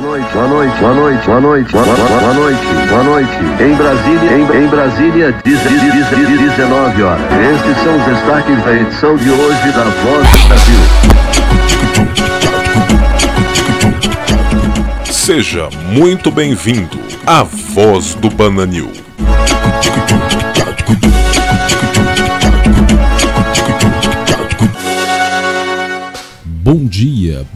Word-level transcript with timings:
Boa 0.00 0.18
noite, 0.18 0.32
boa 0.32 0.48
noite, 0.48 0.80
boa 0.80 0.94
noite, 0.94 1.26
boa 1.26 1.40
noite, 1.42 1.72
boa, 1.72 1.84
boa, 1.84 2.32
noite, 2.32 2.60
boa 2.88 3.02
noite. 3.04 3.30
Em 3.60 3.74
Brasília, 3.74 4.32
em, 4.32 4.64
em 4.64 4.66
Brasília, 4.66 5.32
19 6.38 7.02
horas. 7.02 7.20
Estes 7.20 7.76
são 7.84 7.98
os 7.98 8.04
destaques 8.06 8.64
da 8.64 8.76
edição 8.76 9.16
de 9.16 9.30
hoje 9.30 9.72
da 9.72 9.84
Voz 9.84 10.30
do 10.30 10.38
Brasil. 10.48 10.80
Seja 15.04 15.68
muito 15.90 16.30
bem-vindo 16.30 16.98
à 17.26 17.42
Voz 17.42 18.14
do 18.14 18.30
Bananil. 18.30 18.90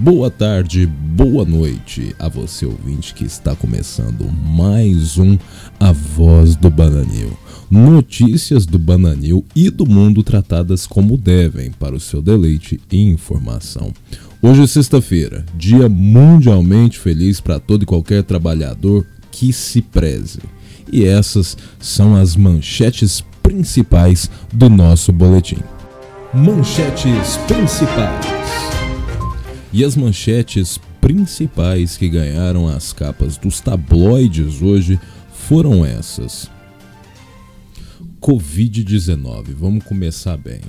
Boa 0.05 0.31
tarde, 0.31 0.87
boa 0.87 1.47
noite 1.47 2.15
a 2.19 2.29
você 2.29 2.67
ouvinte 2.67 3.15
que 3.15 3.25
está 3.25 3.57
começando 3.57 4.31
mais 4.31 5.17
um 5.17 5.39
A 5.81 5.93
Voz 5.93 6.55
do 6.57 6.69
Bananil. 6.69 7.35
Notícias 7.71 8.67
do 8.67 8.79
Bananil 8.79 9.43
e 9.57 9.71
do 9.71 9.87
mundo 9.87 10.23
tratadas 10.23 10.87
como 10.87 11.17
devem 11.17 11.71
para 11.71 11.95
o 11.95 12.01
seu 12.01 12.21
deleite 12.21 12.79
e 12.93 13.01
informação. 13.01 13.95
Hoje 14.43 14.65
é 14.65 14.67
sexta-feira, 14.67 15.43
dia 15.55 15.89
mundialmente 15.89 16.99
feliz 16.99 17.41
para 17.41 17.59
todo 17.59 17.85
e 17.85 17.87
qualquer 17.87 18.25
trabalhador 18.25 19.07
que 19.31 19.55
se 19.55 19.81
preze. 19.81 20.41
E 20.93 21.07
essas 21.07 21.57
são 21.81 22.15
as 22.15 22.37
manchetes 22.37 23.25
principais 23.43 24.31
do 24.53 24.69
nosso 24.69 25.11
boletim. 25.13 25.63
Manchetes 26.35 27.39
principais. 27.49 28.74
E 29.77 29.85
as 29.85 29.97
manchetes 29.97 30.79
principais 31.01 31.97
que 31.97 32.09
ganharam 32.09 32.69
as 32.69 32.93
capas 32.93 33.37
dos 33.37 33.61
tabloides 33.61 34.63
hoje 34.63 35.01
foram 35.33 35.85
essas. 35.85 36.49
Covid-19, 38.21 39.53
vamos 39.53 39.83
começar 39.83 40.37
bem. 40.37 40.61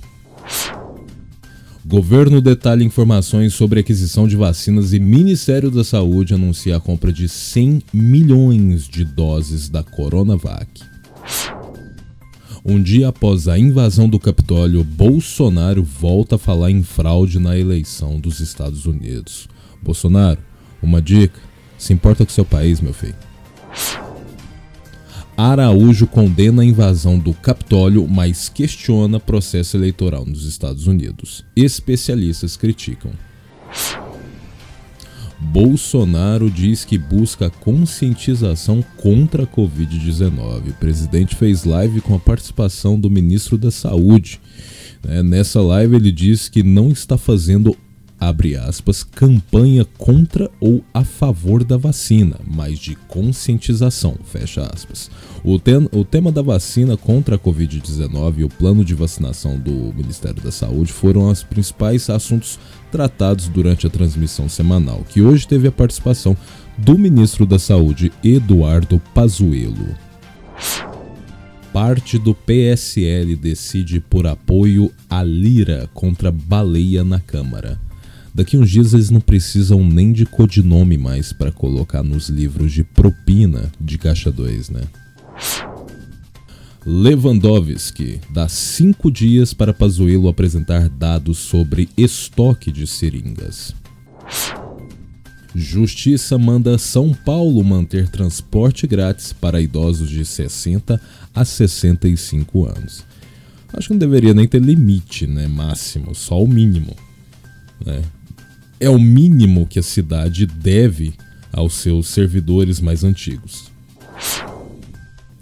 Governo 1.84 2.40
detalha 2.40 2.84
informações 2.84 3.54
sobre 3.54 3.80
aquisição 3.80 4.28
de 4.28 4.36
vacinas 4.36 4.92
e 4.92 5.00
Ministério 5.00 5.68
da 5.68 5.82
Saúde 5.82 6.32
anuncia 6.32 6.76
a 6.76 6.80
compra 6.80 7.12
de 7.12 7.28
100 7.28 7.82
milhões 7.92 8.86
de 8.86 9.04
doses 9.04 9.68
da 9.68 9.82
Coronavac. 9.82 10.80
Um 12.64 12.80
dia 12.80 13.08
após 13.08 13.48
a 13.48 13.58
invasão 13.58 14.08
do 14.08 14.20
Capitólio, 14.20 14.84
Bolsonaro 14.84 15.82
volta 15.82 16.36
a 16.36 16.38
falar 16.38 16.70
em 16.70 16.84
fraude 16.84 17.40
na 17.40 17.58
eleição 17.58 18.20
dos 18.20 18.38
Estados 18.38 18.86
Unidos. 18.86 19.48
Bolsonaro, 19.82 20.38
uma 20.80 21.02
dica: 21.02 21.40
se 21.76 21.92
importa 21.92 22.24
com 22.24 22.30
seu 22.30 22.44
país, 22.44 22.80
meu 22.80 22.94
filho. 22.94 23.16
Araújo 25.36 26.06
condena 26.06 26.62
a 26.62 26.64
invasão 26.64 27.18
do 27.18 27.32
Capitólio, 27.32 28.06
mas 28.06 28.48
questiona 28.48 29.18
processo 29.18 29.76
eleitoral 29.76 30.26
nos 30.26 30.44
Estados 30.44 30.86
Unidos. 30.86 31.44
Especialistas 31.56 32.56
criticam. 32.56 33.12
Bolsonaro 35.40 36.50
diz 36.50 36.84
que 36.84 36.96
busca 36.96 37.50
conscientização 37.50 38.84
contra 38.96 39.42
a 39.42 39.46
Covid-19. 39.46 40.70
O 40.70 40.74
presidente 40.74 41.34
fez 41.34 41.64
live 41.64 42.00
com 42.00 42.14
a 42.14 42.18
participação 42.18 42.98
do 42.98 43.10
ministro 43.10 43.58
da 43.58 43.70
Saúde. 43.70 44.40
Né, 45.02 45.22
nessa 45.22 45.60
live, 45.60 45.96
ele 45.96 46.12
diz 46.12 46.48
que 46.48 46.62
não 46.62 46.90
está 46.90 47.18
fazendo 47.18 47.76
abre 48.28 48.56
aspas, 48.56 49.02
campanha 49.02 49.84
contra 49.98 50.48
ou 50.60 50.84
a 50.94 51.02
favor 51.02 51.64
da 51.64 51.76
vacina, 51.76 52.36
mas 52.46 52.78
de 52.78 52.94
conscientização, 52.94 54.16
fecha 54.24 54.62
aspas. 54.72 55.10
O, 55.42 55.58
ten, 55.58 55.88
o 55.90 56.04
tema 56.04 56.30
da 56.30 56.40
vacina 56.40 56.96
contra 56.96 57.34
a 57.34 57.38
Covid-19 57.38 58.38
e 58.38 58.44
o 58.44 58.48
plano 58.48 58.84
de 58.84 58.94
vacinação 58.94 59.58
do 59.58 59.72
Ministério 59.92 60.40
da 60.40 60.52
Saúde 60.52 60.92
foram 60.92 61.28
os 61.28 61.42
principais 61.42 62.08
assuntos 62.08 62.60
tratados 62.92 63.48
durante 63.48 63.88
a 63.88 63.90
transmissão 63.90 64.48
semanal, 64.48 65.04
que 65.08 65.20
hoje 65.20 65.48
teve 65.48 65.66
a 65.66 65.72
participação 65.72 66.36
do 66.78 66.96
ministro 66.96 67.44
da 67.44 67.58
Saúde, 67.58 68.12
Eduardo 68.22 69.02
Pazuello. 69.12 69.96
Parte 71.72 72.18
do 72.18 72.36
PSL 72.36 73.34
decide 73.34 73.98
por 73.98 74.28
apoio 74.28 74.92
à 75.10 75.24
Lira 75.24 75.90
contra 75.92 76.30
Baleia 76.30 77.02
na 77.02 77.18
Câmara. 77.18 77.80
Daqui 78.34 78.56
uns 78.56 78.70
dias 78.70 78.94
eles 78.94 79.10
não 79.10 79.20
precisam 79.20 79.84
nem 79.84 80.12
de 80.12 80.24
codinome 80.24 80.96
mais 80.96 81.32
para 81.32 81.52
colocar 81.52 82.02
nos 82.02 82.28
livros 82.28 82.72
de 82.72 82.82
propina 82.82 83.70
de 83.78 83.98
caixa 83.98 84.32
2, 84.32 84.70
né? 84.70 84.82
Lewandowski 86.84 88.20
dá 88.30 88.48
cinco 88.48 89.10
dias 89.10 89.54
para 89.54 89.72
Pazuello 89.72 90.28
apresentar 90.28 90.88
dados 90.88 91.38
sobre 91.38 91.88
estoque 91.96 92.72
de 92.72 92.86
seringas. 92.86 93.74
Justiça 95.54 96.38
manda 96.38 96.78
São 96.78 97.12
Paulo 97.12 97.62
manter 97.62 98.08
transporte 98.08 98.86
grátis 98.86 99.32
para 99.32 99.60
idosos 99.60 100.08
de 100.08 100.24
60 100.24 101.00
a 101.34 101.44
65 101.44 102.64
anos. 102.64 103.04
Acho 103.72 103.88
que 103.88 103.94
não 103.94 103.98
deveria 103.98 104.34
nem 104.34 104.48
ter 104.48 104.60
limite, 104.60 105.26
né? 105.26 105.46
Máximo, 105.46 106.14
só 106.14 106.42
o 106.42 106.48
mínimo. 106.48 106.96
Né? 107.84 108.02
É 108.82 108.90
o 108.90 108.98
mínimo 108.98 109.64
que 109.64 109.78
a 109.78 109.82
cidade 109.82 110.44
deve 110.44 111.14
aos 111.52 111.74
seus 111.74 112.08
servidores 112.08 112.80
mais 112.80 113.04
antigos. 113.04 113.70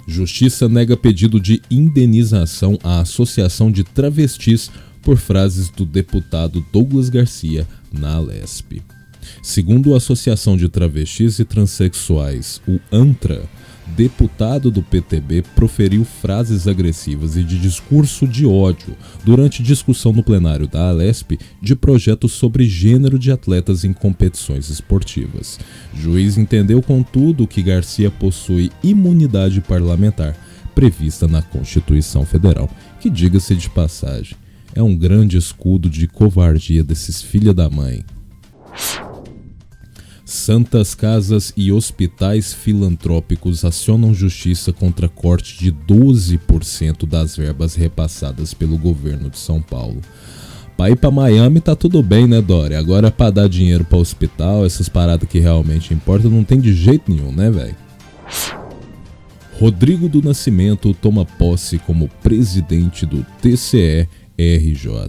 Justiça 0.06 0.68
nega 0.68 0.94
pedido 0.94 1.40
de 1.40 1.62
indenização 1.70 2.78
à 2.84 3.00
Associação 3.00 3.72
de 3.72 3.82
Travestis 3.82 4.70
por 5.00 5.16
frases 5.16 5.70
do 5.70 5.86
deputado 5.86 6.62
Douglas 6.70 7.08
Garcia 7.08 7.66
na 7.90 8.16
Alesp. 8.16 8.82
Segundo 9.42 9.94
a 9.94 9.96
Associação 9.96 10.54
de 10.54 10.68
Travestis 10.68 11.38
e 11.38 11.44
Transsexuais, 11.44 12.60
o 12.68 12.78
ANTRA, 12.92 13.44
deputado 13.86 14.70
do 14.70 14.82
PTB 14.82 15.42
proferiu 15.54 16.04
frases 16.04 16.66
agressivas 16.68 17.36
e 17.36 17.42
de 17.42 17.58
discurso 17.58 18.26
de 18.26 18.46
ódio 18.46 18.96
durante 19.24 19.62
discussão 19.62 20.12
no 20.12 20.22
plenário 20.22 20.66
da 20.68 20.88
Alesp 20.88 21.38
de 21.60 21.74
projetos 21.74 22.32
sobre 22.32 22.68
gênero 22.68 23.18
de 23.18 23.32
atletas 23.32 23.84
em 23.84 23.92
competições 23.92 24.68
esportivas. 24.68 25.58
Juiz 25.94 26.38
entendeu, 26.38 26.80
contudo, 26.80 27.46
que 27.46 27.62
Garcia 27.62 28.10
possui 28.10 28.70
imunidade 28.82 29.60
parlamentar 29.60 30.36
prevista 30.74 31.26
na 31.26 31.42
Constituição 31.42 32.24
Federal, 32.24 32.70
que, 33.00 33.10
diga-se 33.10 33.54
de 33.54 33.68
passagem, 33.68 34.36
é 34.74 34.82
um 34.82 34.96
grande 34.96 35.36
escudo 35.36 35.90
de 35.90 36.06
covardia 36.06 36.84
desses 36.84 37.20
filha 37.20 37.52
da 37.52 37.68
mãe. 37.68 38.04
Santas 40.30 40.94
casas 40.94 41.52
e 41.56 41.72
hospitais 41.72 42.52
filantrópicos 42.52 43.64
acionam 43.64 44.14
justiça 44.14 44.72
contra 44.72 45.08
corte 45.08 45.58
de 45.58 45.72
12% 45.72 47.04
das 47.04 47.36
verbas 47.36 47.74
repassadas 47.74 48.54
pelo 48.54 48.78
governo 48.78 49.28
de 49.28 49.36
São 49.36 49.60
Paulo. 49.60 50.00
Pra 50.76 50.88
ir 50.88 50.94
pra 50.94 51.10
Miami 51.10 51.60
tá 51.60 51.74
tudo 51.74 52.00
bem, 52.00 52.28
né, 52.28 52.40
Dória? 52.40 52.78
Agora 52.78 53.10
pra 53.10 53.28
dar 53.28 53.48
dinheiro 53.48 53.84
para 53.84 53.98
hospital, 53.98 54.64
essas 54.64 54.88
paradas 54.88 55.28
que 55.28 55.40
realmente 55.40 55.92
importam, 55.92 56.30
não 56.30 56.44
tem 56.44 56.60
de 56.60 56.74
jeito 56.74 57.10
nenhum, 57.10 57.32
né, 57.32 57.50
velho? 57.50 57.76
Rodrigo 59.58 60.08
do 60.08 60.22
Nascimento 60.22 60.94
toma 60.94 61.24
posse 61.24 61.76
como 61.76 62.08
presidente 62.22 63.04
do 63.04 63.26
TCE 63.42 64.08
RJ. 64.38 65.08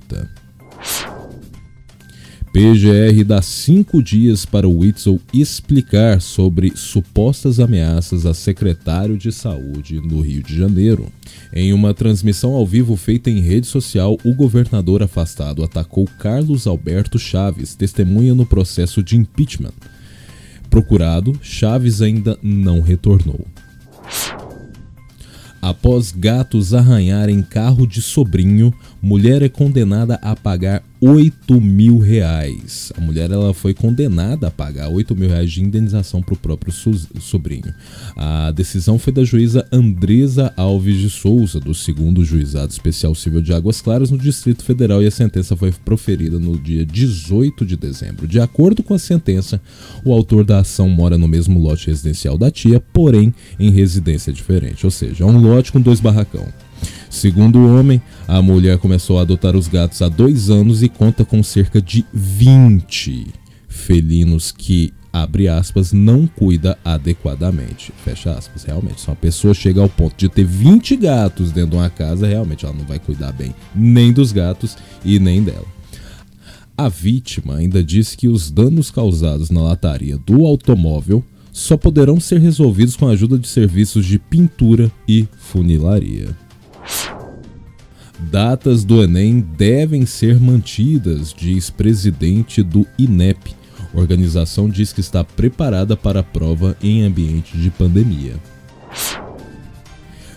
PGR 2.54 3.24
dá 3.24 3.42
cinco 3.42 4.04
dias 4.04 4.46
para 4.46 4.68
o 4.68 4.80
Witzel 4.80 5.22
explicar 5.34 6.20
sobre 6.20 6.74
supostas 6.76 7.62
ameaças 7.62 8.26
a 8.26 8.34
secretário 8.34 9.18
de 9.18 9.32
saúde 9.32 10.02
no 10.02 10.20
Rio 10.20 10.44
de 10.44 10.58
Janeiro. 10.58 11.08
Em 11.54 11.72
uma 11.72 11.94
transmissão 11.94 12.52
ao 12.52 12.68
vivo 12.68 12.98
feita 12.98 13.30
em 13.30 13.40
rede 13.40 13.68
social, 13.68 14.18
o 14.26 14.34
governador 14.36 15.02
afastado 15.02 15.64
atacou 15.64 16.06
Carlos 16.20 16.68
Alberto 16.68 17.18
Chaves, 17.18 17.74
testemunha 17.74 18.36
no 18.36 18.46
processo 18.46 19.02
de 19.02 19.16
impeachment. 19.16 19.74
Procurado, 20.70 21.40
Chaves 21.42 22.02
ainda 22.02 22.38
não 22.44 22.82
retornou. 22.82 23.48
Após 25.62 26.12
gatos 26.12 26.74
arranharem 26.74 27.42
carro 27.44 27.88
de 27.88 28.02
sobrinho, 28.02 28.74
mulher 29.02 29.42
é 29.42 29.48
condenada 29.48 30.16
a 30.16 30.36
pagar 30.36 30.84
8 31.04 31.60
mil 31.60 31.98
reais. 31.98 32.94
A 32.96 33.02
mulher 33.02 33.32
ela 33.32 33.56
foi 33.56 33.74
condenada 33.74 34.48
a 34.48 34.52
pagar 34.52 34.88
8 34.88 35.16
mil 35.16 35.30
reais 35.30 35.52
de 35.52 35.60
indenização 35.60 36.22
para 36.22 36.36
o 36.36 36.38
próprio 36.38 36.72
sobrinho. 36.72 37.74
A 38.16 38.52
decisão 38.52 39.00
foi 39.00 39.12
da 39.12 39.24
juíza 39.24 39.68
Andresa 39.72 40.54
Alves 40.56 40.98
de 40.98 41.10
Souza, 41.10 41.60
do 41.60 41.74
segundo 41.74 42.24
Juizado 42.24 42.72
Especial 42.72 43.16
Civil 43.16 43.42
de 43.42 43.52
Águas 43.52 43.82
Claras, 43.82 44.12
no 44.12 44.18
Distrito 44.18 44.64
Federal, 44.64 45.02
e 45.02 45.08
a 45.08 45.12
sentença 45.12 45.58
foi 45.58 45.72
proferida 45.72 46.38
no 46.38 46.56
dia 46.56 46.86
18 46.86 47.66
de 47.66 47.76
dezembro. 47.76 48.28
De 48.28 48.40
acordo 48.40 48.84
com 48.84 48.94
a 48.94 49.00
sentença, 49.00 49.60
o 50.06 50.14
autor 50.14 50.46
da 50.46 50.60
ação 50.60 50.88
mora 50.88 51.18
no 51.18 51.28
mesmo 51.28 51.60
lote 51.60 51.88
residencial 51.88 52.38
da 52.38 52.52
tia, 52.52 52.80
porém 52.80 53.34
em 53.60 53.72
residência 53.72 54.32
diferente, 54.32 54.86
ou 54.86 54.92
seja, 54.92 55.26
um 55.26 55.42
lote 55.42 55.72
com 55.72 55.82
dois 55.82 56.00
barracão. 56.00 56.48
Segundo 57.10 57.60
o 57.60 57.78
homem, 57.78 58.02
a 58.32 58.42
mulher 58.42 58.78
começou 58.78 59.20
a 59.20 59.24
adotar 59.24 59.58
os 59.58 59.68
gatos 59.68 60.02
há 60.02 60.08
dois 60.08 60.50
anos 60.50 60.82
e 60.82 60.88
conta 60.88 61.26
com 61.26 61.44
cerca 61.44 61.82
de 61.82 62.06
20 62.14 63.28
felinos 63.68 64.54
que, 64.54 64.94
abre 65.12 65.50
aspas, 65.50 65.92
não 65.92 66.26
cuida 66.26 66.80
adequadamente. 66.86 67.92
Fecha 68.06 68.32
aspas, 68.32 68.64
realmente. 68.64 69.02
Se 69.02 69.08
uma 69.10 69.18
pessoa 69.18 69.54
chega 69.54 69.82
ao 69.82 69.90
ponto 69.90 70.16
de 70.16 70.30
ter 70.30 70.46
20 70.46 70.96
gatos 70.96 71.52
dentro 71.52 71.72
de 71.72 71.76
uma 71.76 71.90
casa, 71.90 72.26
realmente 72.26 72.66
ela 72.66 72.74
não 72.74 72.86
vai 72.86 73.00
cuidar 73.00 73.34
bem 73.34 73.54
nem 73.76 74.14
dos 74.14 74.32
gatos 74.32 74.78
e 75.04 75.20
nem 75.20 75.44
dela. 75.44 75.68
A 76.78 76.88
vítima 76.88 77.58
ainda 77.58 77.84
disse 77.84 78.16
que 78.16 78.30
os 78.30 78.50
danos 78.50 78.90
causados 78.90 79.50
na 79.50 79.62
lataria 79.62 80.18
do 80.18 80.46
automóvel 80.46 81.22
só 81.52 81.76
poderão 81.76 82.18
ser 82.18 82.40
resolvidos 82.40 82.96
com 82.96 83.10
a 83.10 83.12
ajuda 83.12 83.38
de 83.38 83.50
serviços 83.50 84.06
de 84.06 84.18
pintura 84.18 84.90
e 85.06 85.28
funilaria. 85.38 86.30
Datas 88.30 88.84
do 88.84 89.04
Enem 89.04 89.42
devem 89.42 90.06
ser 90.06 90.40
mantidas, 90.40 91.34
diz 91.34 91.70
presidente 91.70 92.62
do 92.62 92.86
INEP. 92.98 93.56
A 93.94 94.00
organização 94.00 94.70
diz 94.70 94.94
que 94.94 95.02
está 95.02 95.24
preparada 95.24 95.98
para 95.98 96.20
a 96.20 96.24
prova 96.24 96.78
em 96.84 97.04
ambiente 97.04 97.58
de 97.58 97.70
pandemia. 97.70 98.36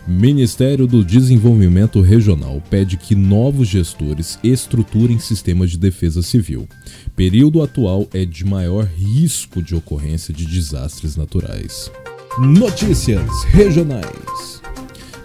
Ministério 0.06 0.86
do 0.86 1.04
Desenvolvimento 1.04 2.00
Regional 2.00 2.62
pede 2.68 2.96
que 2.96 3.14
novos 3.14 3.68
gestores 3.68 4.38
estruturem 4.42 5.18
sistemas 5.18 5.70
de 5.70 5.78
defesa 5.78 6.22
civil. 6.22 6.68
Período 7.14 7.62
atual 7.62 8.06
é 8.12 8.24
de 8.24 8.44
maior 8.44 8.84
risco 8.84 9.62
de 9.62 9.74
ocorrência 9.74 10.32
de 10.32 10.46
desastres 10.46 11.16
naturais. 11.16 11.90
Notícias 12.38 13.44
regionais. 13.44 14.62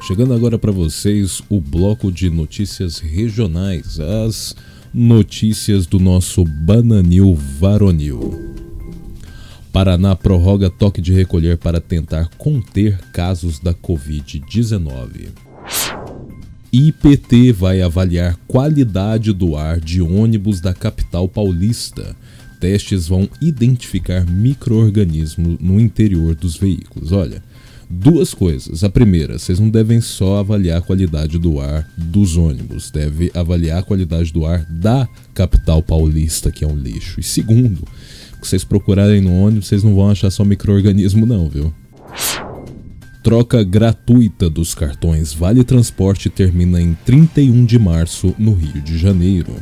Chegando 0.09 0.33
agora 0.33 0.57
para 0.57 0.71
vocês 0.71 1.39
o 1.47 1.61
bloco 1.61 2.11
de 2.11 2.31
notícias 2.31 2.97
regionais, 2.97 3.99
as 3.99 4.55
notícias 4.91 5.85
do 5.85 5.99
nosso 5.99 6.43
Bananil 6.43 7.35
Varonil. 7.35 8.55
Paraná 9.71 10.15
prorroga 10.15 10.67
toque 10.67 10.99
de 10.99 11.13
recolher 11.13 11.59
para 11.59 11.79
tentar 11.79 12.27
conter 12.39 12.97
casos 13.13 13.59
da 13.59 13.71
Covid-19. 13.71 15.27
IPT 16.73 17.51
vai 17.51 17.79
avaliar 17.79 18.35
qualidade 18.47 19.31
do 19.31 19.55
ar 19.55 19.79
de 19.79 20.01
ônibus 20.01 20.59
da 20.59 20.73
capital 20.73 21.29
paulista. 21.29 22.15
Testes 22.59 23.07
vão 23.07 23.29
identificar 23.39 24.25
microorganismos 24.25 25.59
no 25.59 25.79
interior 25.79 26.33
dos 26.33 26.57
veículos. 26.57 27.11
Olha, 27.11 27.43
Duas 27.91 28.35
coisas. 28.35 28.83
A 28.83 28.89
primeira, 28.89 29.39
vocês 29.39 29.59
não 29.59 29.67
devem 29.67 29.99
só 29.99 30.37
avaliar 30.37 30.77
a 30.77 30.81
qualidade 30.81 31.39
do 31.39 31.59
ar 31.59 31.89
dos 31.97 32.37
ônibus, 32.37 32.91
deve 32.91 33.31
avaliar 33.33 33.79
a 33.79 33.83
qualidade 33.83 34.31
do 34.31 34.45
ar 34.45 34.63
da 34.65 35.09
capital 35.33 35.81
paulista, 35.81 36.51
que 36.51 36.63
é 36.63 36.67
um 36.67 36.75
lixo. 36.75 37.19
E 37.19 37.23
segundo, 37.23 37.87
vocês 38.39 38.63
procurarem 38.63 39.21
no 39.21 39.33
ônibus, 39.33 39.67
vocês 39.67 39.83
não 39.83 39.95
vão 39.95 40.11
achar 40.11 40.29
só 40.29 40.45
microorganismo 40.45 41.25
não, 41.25 41.49
viu? 41.49 41.73
Troca 43.23 43.63
gratuita 43.63 44.49
dos 44.49 44.73
cartões 44.73 45.33
Vale 45.33 45.63
Transporte 45.63 46.29
termina 46.29 46.79
em 46.79 46.95
31 47.05 47.65
de 47.65 47.77
março 47.79 48.35
no 48.37 48.53
Rio 48.53 48.81
de 48.81 48.97
Janeiro. 48.99 49.55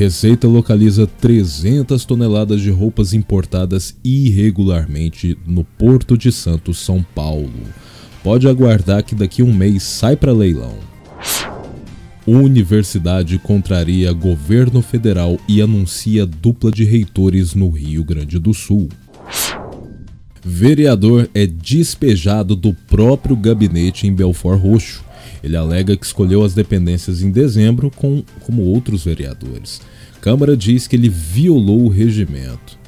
Receita 0.00 0.48
localiza 0.48 1.06
300 1.06 2.06
toneladas 2.06 2.62
de 2.62 2.70
roupas 2.70 3.12
importadas 3.12 3.94
irregularmente 4.02 5.36
no 5.46 5.62
Porto 5.62 6.16
de 6.16 6.32
Santos, 6.32 6.78
São 6.78 7.04
Paulo. 7.14 7.52
Pode 8.24 8.48
aguardar 8.48 9.04
que 9.04 9.14
daqui 9.14 9.42
um 9.42 9.52
mês 9.52 9.82
sai 9.82 10.16
para 10.16 10.32
leilão. 10.32 10.74
Universidade 12.26 13.38
contraria 13.40 14.10
governo 14.14 14.80
federal 14.80 15.38
e 15.46 15.60
anuncia 15.60 16.24
dupla 16.24 16.70
de 16.70 16.84
reitores 16.84 17.54
no 17.54 17.68
Rio 17.68 18.02
Grande 18.02 18.38
do 18.38 18.54
Sul. 18.54 18.88
Vereador 20.42 21.28
é 21.34 21.46
despejado 21.46 22.56
do 22.56 22.72
próprio 22.72 23.36
gabinete 23.36 24.06
em 24.06 24.14
Belfort 24.14 24.62
Roxo. 24.62 25.09
Ele 25.42 25.56
alega 25.56 25.96
que 25.96 26.04
escolheu 26.04 26.44
as 26.44 26.54
dependências 26.54 27.22
em 27.22 27.30
dezembro, 27.30 27.90
com, 27.90 28.22
como 28.40 28.62
outros 28.62 29.04
vereadores. 29.04 29.80
Câmara 30.20 30.56
diz 30.56 30.86
que 30.86 30.96
ele 30.96 31.08
violou 31.08 31.82
o 31.84 31.88
regimento. 31.88 32.78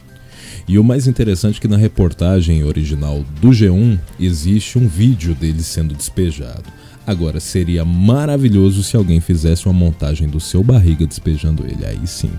E 0.69 0.79
o 0.79 0.85
mais 0.85 1.07
interessante 1.07 1.59
é 1.59 1.61
que 1.61 1.69
na 1.69 1.77
reportagem 1.77 2.63
original 2.63 3.25
do 3.41 3.49
G1 3.49 3.99
existe 4.21 4.79
um 4.79 4.87
vídeo 4.87 5.35
dele 5.35 5.63
sendo 5.63 5.95
despejado. 5.95 6.65
Agora, 7.07 7.41
seria 7.41 7.85
maravilhoso 7.85 8.83
se 8.83 8.97
alguém 8.97 9.21
fizesse 9.21 9.67
uma 9.67 9.73
montagem 9.73 10.29
do 10.29 10.39
seu 10.39 10.63
barriga 10.63 11.07
despejando 11.07 11.65
ele, 11.67 11.85
aí 11.85 12.07
sim. 12.07 12.31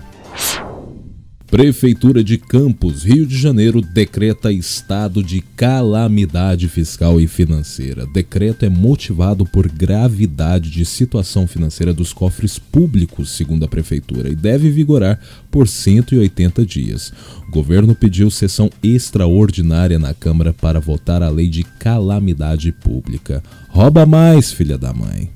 Prefeitura 1.54 2.24
de 2.24 2.36
Campos, 2.36 3.04
Rio 3.04 3.24
de 3.24 3.38
Janeiro, 3.38 3.80
decreta 3.80 4.50
estado 4.50 5.22
de 5.22 5.40
calamidade 5.40 6.66
fiscal 6.66 7.20
e 7.20 7.28
financeira. 7.28 8.08
Decreto 8.08 8.64
é 8.64 8.68
motivado 8.68 9.46
por 9.46 9.68
gravidade 9.68 10.68
de 10.68 10.84
situação 10.84 11.46
financeira 11.46 11.94
dos 11.94 12.12
cofres 12.12 12.58
públicos, 12.58 13.36
segundo 13.36 13.64
a 13.64 13.68
prefeitura, 13.68 14.28
e 14.30 14.34
deve 14.34 14.68
vigorar 14.68 15.20
por 15.48 15.68
180 15.68 16.66
dias. 16.66 17.12
O 17.46 17.52
governo 17.52 17.94
pediu 17.94 18.32
sessão 18.32 18.68
extraordinária 18.82 19.96
na 19.96 20.12
Câmara 20.12 20.52
para 20.52 20.80
votar 20.80 21.22
a 21.22 21.28
lei 21.28 21.48
de 21.48 21.62
calamidade 21.62 22.72
pública. 22.72 23.40
Rouba 23.68 24.04
mais, 24.04 24.50
filha 24.50 24.76
da 24.76 24.92
mãe. 24.92 25.30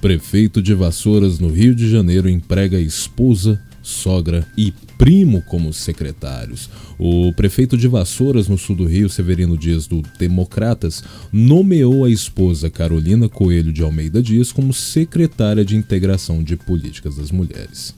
Prefeito 0.00 0.62
de 0.62 0.72
Vassouras, 0.72 1.40
no 1.40 1.48
Rio 1.48 1.74
de 1.74 1.90
Janeiro, 1.90 2.28
emprega 2.28 2.78
esposa, 2.78 3.60
sogra 3.84 4.46
e 4.56 4.72
primo 4.96 5.42
como 5.42 5.72
secretários. 5.72 6.70
O 6.98 7.32
prefeito 7.34 7.76
de 7.76 7.86
Vassouras, 7.86 8.48
no 8.48 8.56
sul 8.56 8.74
do 8.74 8.86
Rio, 8.86 9.08
Severino 9.08 9.56
Dias 9.56 9.86
do 9.86 10.02
Democratas, 10.18 11.04
nomeou 11.30 12.04
a 12.04 12.10
esposa 12.10 12.70
Carolina 12.70 13.28
Coelho 13.28 13.72
de 13.72 13.82
Almeida 13.82 14.22
Dias 14.22 14.50
como 14.50 14.72
secretária 14.72 15.64
de 15.64 15.76
Integração 15.76 16.42
de 16.42 16.56
Políticas 16.56 17.16
das 17.16 17.30
Mulheres. 17.30 17.94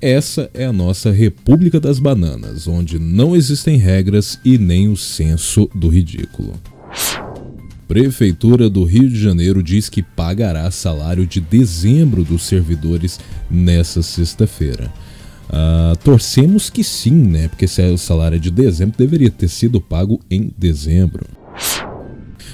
Essa 0.00 0.50
é 0.52 0.64
a 0.64 0.72
nossa 0.72 1.10
República 1.10 1.80
das 1.80 1.98
Bananas, 1.98 2.68
onde 2.68 2.98
não 2.98 3.34
existem 3.34 3.76
regras 3.76 4.38
e 4.44 4.58
nem 4.58 4.88
o 4.88 4.96
senso 4.96 5.68
do 5.74 5.88
ridículo. 5.88 6.54
Prefeitura 7.88 8.68
do 8.68 8.84
Rio 8.84 9.08
de 9.08 9.18
Janeiro 9.18 9.62
diz 9.62 9.88
que 9.88 10.02
pagará 10.02 10.70
salário 10.70 11.26
de 11.26 11.40
dezembro 11.40 12.22
dos 12.22 12.42
servidores 12.42 13.18
nessa 13.50 14.02
sexta-feira. 14.02 14.92
Uh, 15.48 15.96
torcemos 16.04 16.68
que 16.68 16.84
sim, 16.84 17.14
né? 17.14 17.48
Porque 17.48 17.66
se 17.66 17.80
o 17.90 17.96
salário 17.96 18.36
é 18.36 18.38
de 18.38 18.50
dezembro, 18.50 18.98
deveria 18.98 19.30
ter 19.30 19.48
sido 19.48 19.80
pago 19.80 20.20
em 20.30 20.52
dezembro. 20.58 21.24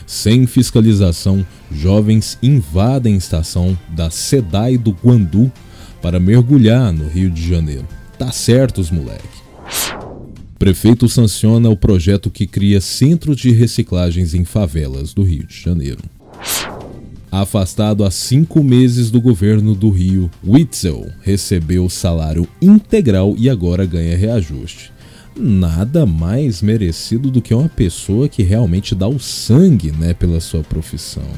Sem 0.06 0.46
fiscalização, 0.46 1.44
jovens 1.72 2.38
invadem 2.40 3.16
estação 3.16 3.76
da 3.88 4.10
SEDAI 4.10 4.78
do 4.78 4.92
Guandu 4.92 5.50
para 6.00 6.20
mergulhar 6.20 6.92
no 6.92 7.08
Rio 7.08 7.28
de 7.28 7.48
Janeiro. 7.48 7.88
Tá 8.16 8.30
certo, 8.30 8.80
os 8.80 8.92
moleque. 8.92 9.34
Prefeito 10.64 11.06
sanciona 11.10 11.68
o 11.68 11.76
projeto 11.76 12.30
que 12.30 12.46
cria 12.46 12.80
centros 12.80 13.36
de 13.36 13.50
reciclagens 13.50 14.32
em 14.32 14.46
favelas 14.46 15.12
do 15.12 15.22
Rio 15.22 15.46
de 15.46 15.60
Janeiro. 15.60 16.02
Afastado 17.30 18.02
há 18.02 18.10
cinco 18.10 18.64
meses 18.64 19.10
do 19.10 19.20
governo 19.20 19.74
do 19.74 19.90
Rio, 19.90 20.30
Witzel 20.42 21.06
recebeu 21.20 21.90
salário 21.90 22.48
integral 22.62 23.34
e 23.36 23.50
agora 23.50 23.84
ganha 23.84 24.16
reajuste. 24.16 24.90
Nada 25.36 26.06
mais 26.06 26.62
merecido 26.62 27.30
do 27.30 27.42
que 27.42 27.52
uma 27.52 27.68
pessoa 27.68 28.26
que 28.26 28.42
realmente 28.42 28.94
dá 28.94 29.06
o 29.06 29.18
sangue 29.18 29.92
né, 29.92 30.14
pela 30.14 30.40
sua 30.40 30.62
profissão. 30.62 31.28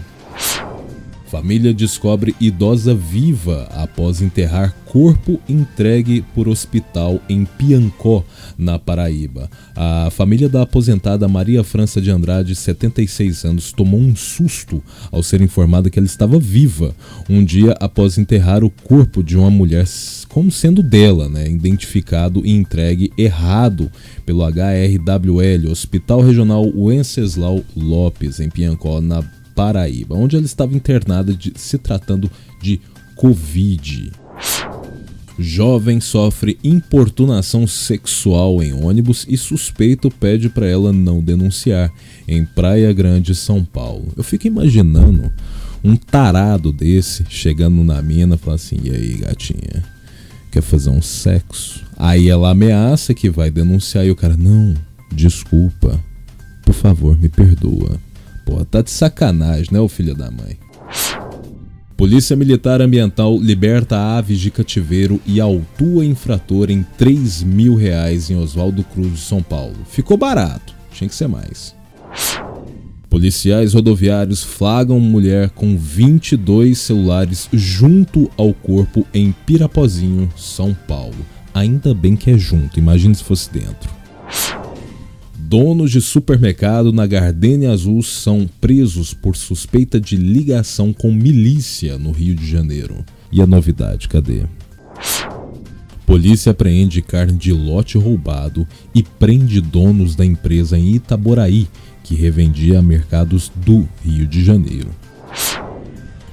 Família 1.27 1.75
descobre 1.75 2.37
idosa 2.41 2.95
viva 2.95 3.69
após 3.73 4.23
enterrar 4.23 4.75
corpo 4.97 5.41
entregue 5.49 6.25
por 6.35 6.49
hospital 6.49 7.21
em 7.29 7.45
Piancó, 7.45 8.25
na 8.57 8.79
Paraíba. 8.79 9.51
A 9.75 10.09
família 10.11 10.49
da 10.49 10.63
aposentada 10.63 11.29
Maria 11.29 11.63
França 11.65 12.01
de 12.01 12.11
Andrade, 12.11 12.55
76 12.55 13.45
anos, 13.45 13.73
tomou 13.73 14.01
um 14.01 14.15
susto 14.15 14.83
ao 15.11 15.23
ser 15.23 15.43
informada 15.43 15.91
que 15.91 15.99
ela 15.99 16.07
estava 16.07 16.39
viva 16.39 16.95
um 17.29 17.45
dia 17.45 17.73
após 17.81 18.17
enterrar 18.17 18.65
o 18.65 18.71
corpo 18.71 19.23
de 19.23 19.37
uma 19.37 19.51
mulher 19.51 19.85
como 20.29 20.51
sendo 20.51 20.83
dela, 20.83 21.29
né, 21.29 21.49
identificado 21.49 22.45
e 22.45 22.53
entregue 22.53 23.13
errado 23.19 23.91
pelo 24.25 24.43
HRWL, 24.43 25.71
Hospital 25.71 26.21
Regional 26.21 26.65
Wenceslau 26.75 27.65
Lopes, 27.77 28.39
em 28.39 28.49
Piancó, 28.49 29.01
na 29.01 29.23
Paraíba, 29.57 30.15
onde 30.15 30.37
ela 30.37 30.45
estava 30.45 30.77
internada 30.77 31.35
de, 31.35 31.55
se 31.57 31.79
tratando 31.79 32.31
de 32.61 32.79
Covid. 33.17 34.13
Jovem 35.39 36.01
sofre 36.01 36.59
importunação 36.63 37.67
sexual 37.67 38.63
em 38.63 38.73
ônibus 38.73 39.27
e 39.29 39.37
suspeito 39.37 40.11
pede 40.11 40.49
para 40.51 40.67
ela 40.67 40.93
não 40.93 41.23
denunciar 41.23 41.93
em 42.29 42.45
Praia 42.45 42.93
Grande, 42.93 43.35
São 43.35 43.65
Paulo. 43.65 44.13
Eu 44.17 44.23
fico 44.23 44.47
imaginando 44.47 45.33
um 45.83 45.97
tarado 45.97 46.73
desse 46.73 47.25
chegando 47.29 47.83
na 47.83 48.01
mina 48.01 48.35
e 48.35 48.39
falando 48.39 48.57
assim: 48.57 48.79
"E 48.83 48.91
aí, 48.91 49.15
gatinha? 49.15 49.85
Quer 50.51 50.63
fazer 50.63 50.91
um 50.91 51.03
sexo?" 51.03 51.85
Aí 51.97 52.29
ela 52.29 52.51
ameaça 52.51 53.15
que 53.15 53.29
vai 53.29 53.51
denunciar 53.51 54.07
e 54.07 54.11
o 54.11 54.17
cara: 54.17 54.37
"Não, 54.37 54.75
desculpa. 55.13 56.03
Por 56.63 56.75
favor, 56.75 57.19
me 57.19 57.29
perdoa." 57.29 58.06
Pô, 58.47 58.65
tá 58.65 58.81
de 58.81 58.93
sacanagem, 58.93 59.73
né, 59.73 59.81
o 59.81 59.89
filho 59.89 60.15
da 60.15 60.31
mãe? 60.31 60.57
Polícia 61.97 62.37
Militar 62.37 62.81
Ambiental 62.81 63.37
liberta 63.41 63.99
aves 63.99 64.39
de 64.39 64.53
cativeiro 64.53 65.21
e 65.27 65.41
autua 65.41 66.05
infrator 66.05 66.71
em 66.71 66.85
3 66.97 67.43
mil 67.43 67.75
reais 67.75 68.31
em 68.31 68.37
Oswaldo 68.37 68.85
Cruz 68.85 69.19
São 69.21 69.43
Paulo. 69.43 69.75
Ficou 69.89 70.17
barato, 70.17 70.73
tinha 70.93 71.09
que 71.09 71.15
ser 71.15 71.27
mais. 71.27 71.75
Policiais 73.11 73.75
rodoviários 73.75 74.45
flagram 74.45 75.01
mulher 75.01 75.51
com 75.51 75.77
22 75.77 76.79
celulares 76.79 77.49
junto 77.53 78.31
ao 78.37 78.55
corpo 78.55 79.05
em 79.13 79.35
Pirapozinho, 79.45 80.33
São 80.37 80.73
Paulo. 80.87 81.27
Ainda 81.53 81.93
bem 81.93 82.15
que 82.15 82.31
é 82.31 82.39
junto, 82.39 82.79
imagine 82.79 83.15
se 83.15 83.25
fosse 83.25 83.51
dentro. 83.51 83.96
Donos 85.49 85.93
de 85.93 86.01
supermercado 86.01 86.93
na 86.93 87.07
Gardenia 87.07 87.71
Azul 87.71 88.03
são 88.03 88.51
presos 88.61 89.15
por 89.15 89.37
suspeita 89.37 90.01
de 90.01 90.17
ligação 90.17 90.93
com 90.93 91.13
milícia 91.13 91.97
no 91.97 92.11
Rio 92.11 92.35
de 92.35 92.45
Janeiro. 92.51 93.05
E 93.31 93.41
a 93.41 93.47
novidade, 93.47 94.09
cadê? 94.09 94.43
Polícia 96.05 96.51
apreende 96.51 97.01
carne 97.01 97.39
de 97.39 97.53
lote 97.53 97.97
roubado 97.97 98.67
e 98.93 99.05
prende 99.05 99.61
donos 99.61 100.17
da 100.17 100.27
empresa 100.27 100.77
em 100.77 100.97
Itaboraí, 100.97 101.69
que 102.03 102.17
revendia 102.17 102.81
a 102.81 102.83
mercados 102.83 103.49
do 103.55 103.89
Rio 104.05 104.27
de 104.27 104.45
Janeiro. 104.45 104.91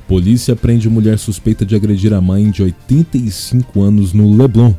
Polícia 0.08 0.56
prende 0.56 0.90
mulher 0.90 1.20
suspeita 1.20 1.64
de 1.64 1.76
agredir 1.76 2.16
a 2.16 2.22
mãe 2.22 2.50
de 2.50 2.64
85 2.64 3.80
anos 3.80 4.12
no 4.12 4.36
Leblon, 4.36 4.74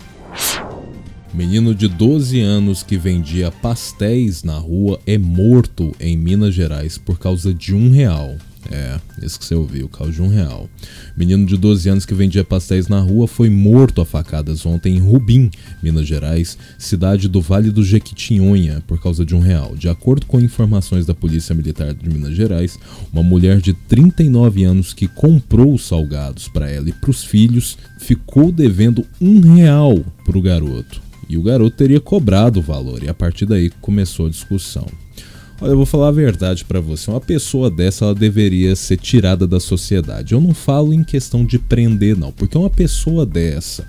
Menino 1.34 1.74
de 1.74 1.88
12 1.88 2.40
anos 2.40 2.84
que 2.84 2.96
vendia 2.96 3.50
pastéis 3.50 4.44
na 4.44 4.56
rua 4.56 5.00
é 5.04 5.18
morto 5.18 5.92
em 5.98 6.16
Minas 6.16 6.54
Gerais 6.54 6.96
por 6.96 7.18
causa 7.18 7.52
de 7.52 7.74
um 7.74 7.90
real. 7.90 8.36
É, 8.70 9.00
esse 9.20 9.36
que 9.36 9.44
você 9.44 9.54
ouviu, 9.56 9.88
causa 9.88 10.12
de 10.12 10.22
um 10.22 10.28
real. 10.28 10.70
Menino 11.16 11.44
de 11.44 11.56
12 11.56 11.88
anos 11.88 12.06
que 12.06 12.14
vendia 12.14 12.44
pastéis 12.44 12.86
na 12.86 13.00
rua 13.00 13.26
foi 13.26 13.50
morto 13.50 14.00
a 14.00 14.06
facadas 14.06 14.64
ontem 14.64 14.94
em 14.94 15.00
Rubim, 15.00 15.50
Minas 15.82 16.06
Gerais, 16.06 16.56
cidade 16.78 17.28
do 17.28 17.40
Vale 17.40 17.72
do 17.72 17.84
Jequitinhonha, 17.84 18.80
por 18.86 19.02
causa 19.02 19.26
de 19.26 19.34
um 19.34 19.40
real. 19.40 19.74
De 19.76 19.88
acordo 19.88 20.26
com 20.26 20.40
informações 20.40 21.04
da 21.04 21.14
Polícia 21.14 21.52
Militar 21.52 21.92
de 21.94 22.08
Minas 22.08 22.36
Gerais, 22.36 22.78
uma 23.12 23.24
mulher 23.24 23.60
de 23.60 23.74
39 23.74 24.62
anos 24.62 24.94
que 24.94 25.08
comprou 25.08 25.74
os 25.74 25.84
salgados 25.84 26.46
para 26.46 26.70
ela 26.70 26.88
e 26.88 26.92
para 26.92 27.10
os 27.10 27.24
filhos 27.24 27.76
ficou 27.98 28.52
devendo 28.52 29.04
um 29.20 29.40
real 29.40 29.98
para 30.24 30.38
o 30.38 30.42
garoto. 30.42 31.03
E 31.28 31.36
o 31.36 31.42
garoto 31.42 31.76
teria 31.76 32.00
cobrado 32.00 32.60
o 32.60 32.62
valor, 32.62 33.02
e 33.02 33.08
a 33.08 33.14
partir 33.14 33.46
daí 33.46 33.70
começou 33.80 34.26
a 34.26 34.30
discussão. 34.30 34.86
Olha, 35.60 35.70
eu 35.70 35.76
vou 35.76 35.86
falar 35.86 36.08
a 36.08 36.12
verdade 36.12 36.64
para 36.64 36.80
você. 36.80 37.10
Uma 37.10 37.20
pessoa 37.20 37.70
dessa 37.70 38.04
ela 38.04 38.14
deveria 38.14 38.74
ser 38.74 38.96
tirada 38.96 39.46
da 39.46 39.60
sociedade. 39.60 40.34
Eu 40.34 40.40
não 40.40 40.52
falo 40.52 40.92
em 40.92 41.04
questão 41.04 41.44
de 41.44 41.58
prender, 41.58 42.16
não, 42.16 42.32
porque 42.32 42.58
uma 42.58 42.70
pessoa 42.70 43.24
dessa 43.24 43.86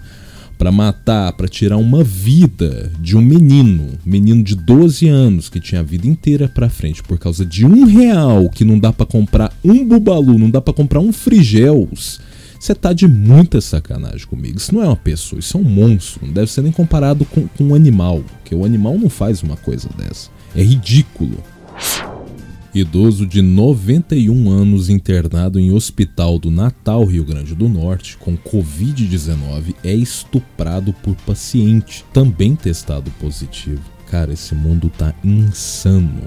para 0.57 0.71
matar, 0.71 1.33
para 1.33 1.47
tirar 1.47 1.77
uma 1.77 2.03
vida 2.03 2.91
de 2.99 3.17
um 3.17 3.21
menino, 3.21 3.89
menino 4.05 4.43
de 4.43 4.55
12 4.55 5.07
anos 5.07 5.49
que 5.49 5.59
tinha 5.59 5.81
a 5.81 5.83
vida 5.83 6.07
inteira 6.07 6.47
para 6.47 6.69
frente 6.69 7.03
por 7.03 7.19
causa 7.19 7.45
de 7.45 7.65
um 7.65 7.85
real 7.85 8.49
que 8.49 8.63
não 8.63 8.79
dá 8.79 8.93
para 8.93 9.05
comprar 9.05 9.51
um 9.63 9.85
bubalu, 9.85 10.37
não 10.37 10.49
dá 10.49 10.61
para 10.61 10.73
comprar 10.73 10.99
um 10.99 11.11
frigels 11.11 12.19
você 12.65 12.73
tá 12.73 12.93
de 12.93 13.07
muita 13.07 13.61
sacanagem 13.61 14.25
comigo. 14.25 14.57
Isso 14.57 14.73
não 14.73 14.81
é 14.81 14.87
uma 14.87 14.95
pessoa, 14.95 15.39
isso 15.39 15.55
é 15.55 15.59
um 15.59 15.63
monstro. 15.63 16.25
Não 16.25 16.33
deve 16.33 16.51
ser 16.51 16.61
nem 16.61 16.71
comparado 16.71 17.23
com, 17.25 17.47
com 17.47 17.63
um 17.65 17.75
animal. 17.75 18.23
Porque 18.39 18.55
o 18.55 18.65
animal 18.65 18.97
não 18.97 19.09
faz 19.09 19.43
uma 19.43 19.55
coisa 19.55 19.87
dessa. 19.95 20.29
É 20.55 20.63
ridículo. 20.63 21.37
Idoso 22.73 23.25
de 23.25 23.41
91 23.41 24.49
anos 24.49 24.89
internado 24.89 25.59
em 25.59 25.71
hospital 25.71 26.39
do 26.39 26.49
Natal, 26.49 27.05
Rio 27.05 27.23
Grande 27.23 27.53
do 27.53 27.69
Norte, 27.69 28.17
com 28.17 28.35
Covid-19, 28.35 29.75
é 29.83 29.93
estuprado 29.93 30.91
por 30.91 31.15
paciente, 31.17 32.03
também 32.11 32.55
testado 32.55 33.11
positivo. 33.11 33.81
Cara, 34.09 34.33
esse 34.33 34.55
mundo 34.55 34.91
tá 34.97 35.13
insano. 35.23 36.23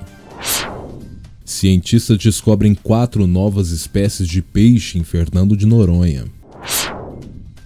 Cientistas 1.49 2.19
descobrem 2.19 2.75
quatro 2.75 3.27
novas 3.27 3.71
espécies 3.71 4.29
de 4.29 4.43
peixe 4.43 4.99
em 4.99 5.03
Fernando 5.03 5.57
de 5.57 5.65
Noronha. 5.65 6.27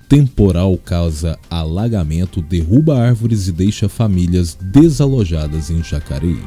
Temporal 0.08 0.78
causa 0.78 1.36
alagamento, 1.50 2.40
derruba 2.40 2.96
árvores 2.96 3.48
e 3.48 3.52
deixa 3.52 3.88
famílias 3.88 4.56
desalojadas 4.60 5.68
em 5.68 5.82
Jacareí. 5.82 6.38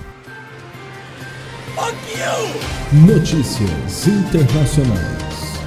Notícias 3.05 4.07
internacionais. 4.07 5.59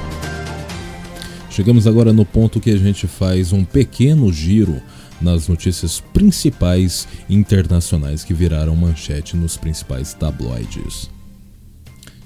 Chegamos 1.50 1.86
agora 1.86 2.14
no 2.14 2.24
ponto 2.24 2.60
que 2.60 2.70
a 2.70 2.78
gente 2.78 3.06
faz 3.06 3.52
um 3.52 3.62
pequeno 3.62 4.32
giro 4.32 4.80
nas 5.20 5.48
notícias 5.48 6.00
principais 6.00 7.06
internacionais 7.28 8.24
que 8.24 8.32
viraram 8.32 8.74
manchete 8.74 9.36
nos 9.36 9.58
principais 9.58 10.14
tabloides. 10.14 11.17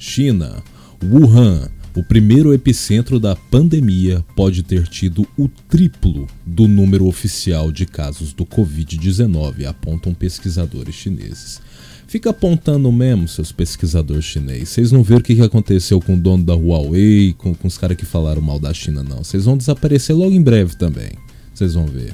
China, 0.05 0.65
Wuhan, 1.01 1.71
o 1.95 2.03
primeiro 2.03 2.53
epicentro 2.53 3.21
da 3.21 3.37
pandemia, 3.37 4.25
pode 4.35 4.65
ter 4.65 4.89
tido 4.89 5.25
o 5.39 5.47
triplo 5.69 6.27
do 6.45 6.67
número 6.67 7.07
oficial 7.07 7.71
de 7.71 7.87
casos 7.87 8.33
do 8.33 8.45
Covid-19, 8.45 9.65
apontam 9.65 10.13
pesquisadores 10.13 10.97
chineses. 10.97 11.61
Fica 12.09 12.31
apontando 12.31 12.91
mesmo, 12.91 13.29
seus 13.29 13.53
pesquisadores 13.53 14.25
chineses. 14.25 14.71
Vocês 14.71 14.91
não 14.91 15.05
viram 15.05 15.21
o 15.21 15.23
que 15.23 15.41
aconteceu 15.41 16.01
com 16.01 16.15
o 16.15 16.21
dono 16.21 16.43
da 16.43 16.55
Huawei, 16.55 17.33
com, 17.39 17.55
com 17.55 17.69
os 17.69 17.79
caras 17.79 17.97
que 17.97 18.05
falaram 18.05 18.43
mal 18.43 18.59
da 18.59 18.75
China, 18.75 19.05
não. 19.05 19.23
Vocês 19.23 19.45
vão 19.45 19.57
desaparecer 19.57 20.17
logo 20.17 20.33
em 20.33 20.43
breve 20.43 20.75
também. 20.75 21.13
Vocês 21.55 21.75
vão 21.75 21.87
ver. 21.87 22.13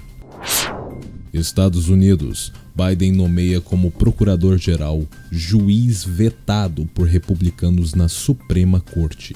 Estados 1.33 1.89
Unidos. 1.89 2.53
Biden 2.79 3.11
nomeia 3.11 3.61
como 3.61 3.91
procurador-geral 3.91 5.05
juiz 5.33 6.05
vetado 6.05 6.87
por 6.95 7.09
republicanos 7.09 7.93
na 7.93 8.07
Suprema 8.07 8.81
Corte. 8.81 9.35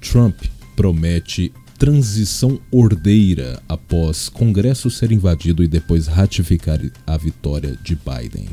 Trump 0.00 0.42
promete 0.74 1.52
transição 1.78 2.58
ordeira 2.72 3.62
após 3.68 4.28
Congresso 4.28 4.90
ser 4.90 5.12
invadido 5.12 5.62
e 5.62 5.68
depois 5.68 6.08
ratificar 6.08 6.80
a 7.06 7.16
vitória 7.16 7.78
de 7.84 7.96
Biden. 7.96 8.48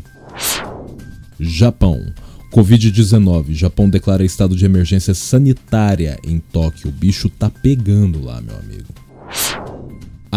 Japão. 1.39 2.05
Covid-19. 2.51 3.53
Japão 3.53 3.89
declara 3.89 4.23
estado 4.23 4.55
de 4.55 4.63
emergência 4.63 5.13
sanitária 5.13 6.17
em 6.23 6.39
Tóquio. 6.39 6.89
O 6.89 6.93
bicho 6.93 7.29
tá 7.29 7.49
pegando 7.49 8.23
lá, 8.23 8.39
meu 8.39 8.55
amigo. 8.55 9.04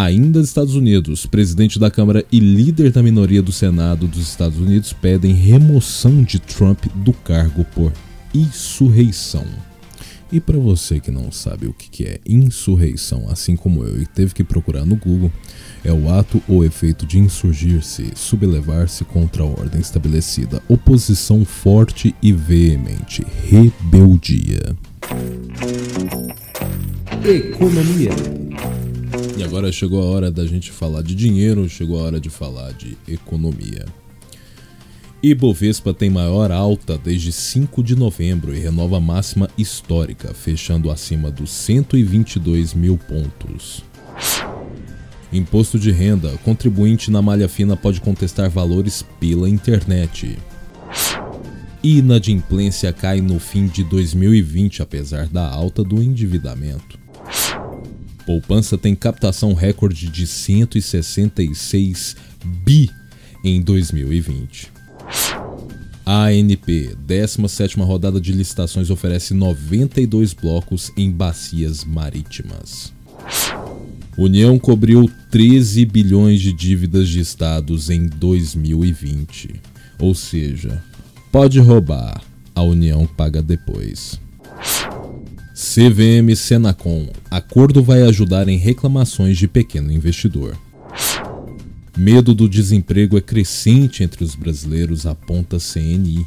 Ainda 0.01 0.39
nos 0.39 0.47
Estados 0.47 0.77
Unidos, 0.77 1.27
presidente 1.27 1.77
da 1.77 1.91
Câmara 1.91 2.25
e 2.31 2.39
líder 2.39 2.93
da 2.93 3.03
minoria 3.03 3.43
do 3.43 3.51
Senado 3.51 4.07
dos 4.07 4.21
Estados 4.21 4.57
Unidos 4.57 4.93
pedem 4.93 5.33
remoção 5.33 6.23
de 6.23 6.39
Trump 6.39 6.85
do 6.95 7.13
cargo 7.13 7.65
por 7.75 7.93
insurreição. 8.33 9.45
E 10.31 10.39
para 10.39 10.57
você 10.57 11.01
que 11.01 11.11
não 11.11 11.33
sabe 11.33 11.67
o 11.67 11.73
que 11.73 12.05
é 12.05 12.21
insurreição, 12.25 13.29
assim 13.29 13.57
como 13.57 13.83
eu, 13.83 14.01
e 14.01 14.07
teve 14.07 14.35
que 14.35 14.45
procurar 14.45 14.85
no 14.85 14.95
Google, 14.95 15.33
é 15.85 15.93
o 15.93 16.09
ato 16.09 16.41
ou 16.47 16.65
efeito 16.65 17.05
de 17.05 17.19
insurgir-se, 17.19 18.13
sublevar-se 18.15 19.05
contra 19.05 19.43
a 19.43 19.47
ordem 19.47 19.81
estabelecida, 19.81 20.63
oposição 20.69 21.45
forte 21.45 22.15
e 22.23 22.33
veemente, 22.33 23.27
rebeldia. 23.49 24.77
Economia. 27.25 28.48
E 29.39 29.45
agora 29.45 29.71
chegou 29.71 30.03
a 30.03 30.05
hora 30.05 30.33
da 30.33 30.45
gente 30.45 30.73
falar 30.73 31.01
de 31.01 31.15
dinheiro, 31.15 31.69
chegou 31.69 32.01
a 32.01 32.03
hora 32.03 32.19
de 32.19 32.29
falar 32.29 32.73
de 32.73 32.99
economia. 33.07 33.87
Ibovespa 35.23 35.95
tem 35.95 36.11
maior 36.11 36.51
alta 36.51 36.99
desde 36.99 37.31
5 37.31 37.81
de 37.85 37.95
novembro 37.95 38.53
e 38.53 38.59
renova 38.59 38.99
máxima 38.99 39.49
histórica, 39.57 40.35
fechando 40.35 40.91
acima 40.91 41.31
dos 41.31 41.53
122 41.53 42.75
mil 42.75 42.99
pontos. 42.99 43.85
Imposto 45.33 45.79
de 45.79 45.93
renda: 45.93 46.37
contribuinte 46.45 47.09
na 47.09 47.23
malha 47.23 47.49
fina 47.49 47.77
pode 47.77 48.01
contestar 48.01 48.51
valores 48.51 49.05
pela 49.21 49.49
internet. 49.49 50.37
Inadimplência 51.81 52.93
cai 52.93 53.21
no 53.21 53.39
fim 53.39 53.69
de 53.69 53.85
2020, 53.85 54.83
apesar 54.83 55.29
da 55.29 55.49
alta 55.49 55.85
do 55.85 56.03
endividamento. 56.03 56.99
Poupança 58.29 58.77
tem 58.77 58.95
captação 58.95 59.55
recorde 59.55 60.07
de 60.07 60.27
166 60.27 62.15
bi 62.45 62.91
em 63.43 63.63
2020. 63.63 64.71
ANP, 66.05 66.95
17ª 67.07 67.83
rodada 67.87 68.21
de 68.21 68.33
licitações 68.33 68.91
oferece 68.91 69.33
92 69.33 70.35
blocos 70.35 70.93
em 70.95 71.11
bacias 71.11 71.87
marítimas. 71.87 72.93
União 74.19 74.59
cobriu 74.59 75.11
13 75.31 75.87
bilhões 75.87 76.43
de 76.43 76.53
dívidas 76.53 77.09
de 77.09 77.21
estados 77.21 77.89
em 77.89 78.09
2020. 78.09 79.55
Ou 79.99 80.15
seja, 80.15 80.85
pode 81.33 81.59
roubar, 81.61 82.23
a 82.55 82.61
União 82.63 83.07
paga 83.07 83.41
depois. 83.41 84.21
CVM 85.59 86.37
Senacom, 86.37 87.09
acordo 87.29 87.83
vai 87.83 88.03
ajudar 88.03 88.49
em 88.49 88.57
reclamações 88.57 89.37
de 89.37 89.49
pequeno 89.49 89.91
investidor. 89.91 90.57
Medo 91.97 92.33
do 92.33 92.49
desemprego 92.49 93.19
é 93.19 93.21
crescente 93.21 94.05
entre 94.05 94.23
os 94.23 94.37
brasileiros, 94.37 95.05
aponta 95.05 95.59
CNI. 95.59 96.25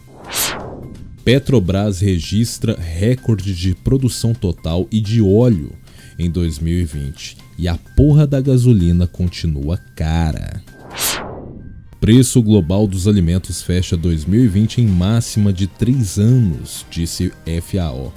Petrobras 1.24 2.02
registra 2.02 2.78
recorde 2.78 3.56
de 3.56 3.74
produção 3.74 4.34
total 4.34 4.86
e 4.92 5.00
de 5.00 5.22
óleo 5.22 5.72
em 6.20 6.30
2020 6.30 7.38
e 7.58 7.70
a 7.70 7.78
porra 7.96 8.28
da 8.28 8.42
gasolina 8.42 9.08
continua 9.08 9.78
cara. 9.96 10.62
Preço 12.02 12.42
global 12.42 12.86
dos 12.86 13.08
alimentos 13.08 13.62
fecha 13.62 13.96
2020 13.96 14.82
em 14.82 14.88
máxima 14.88 15.54
de 15.54 15.68
3 15.68 16.20
anos, 16.20 16.86
disse 16.92 17.32
FAO. 17.62 18.14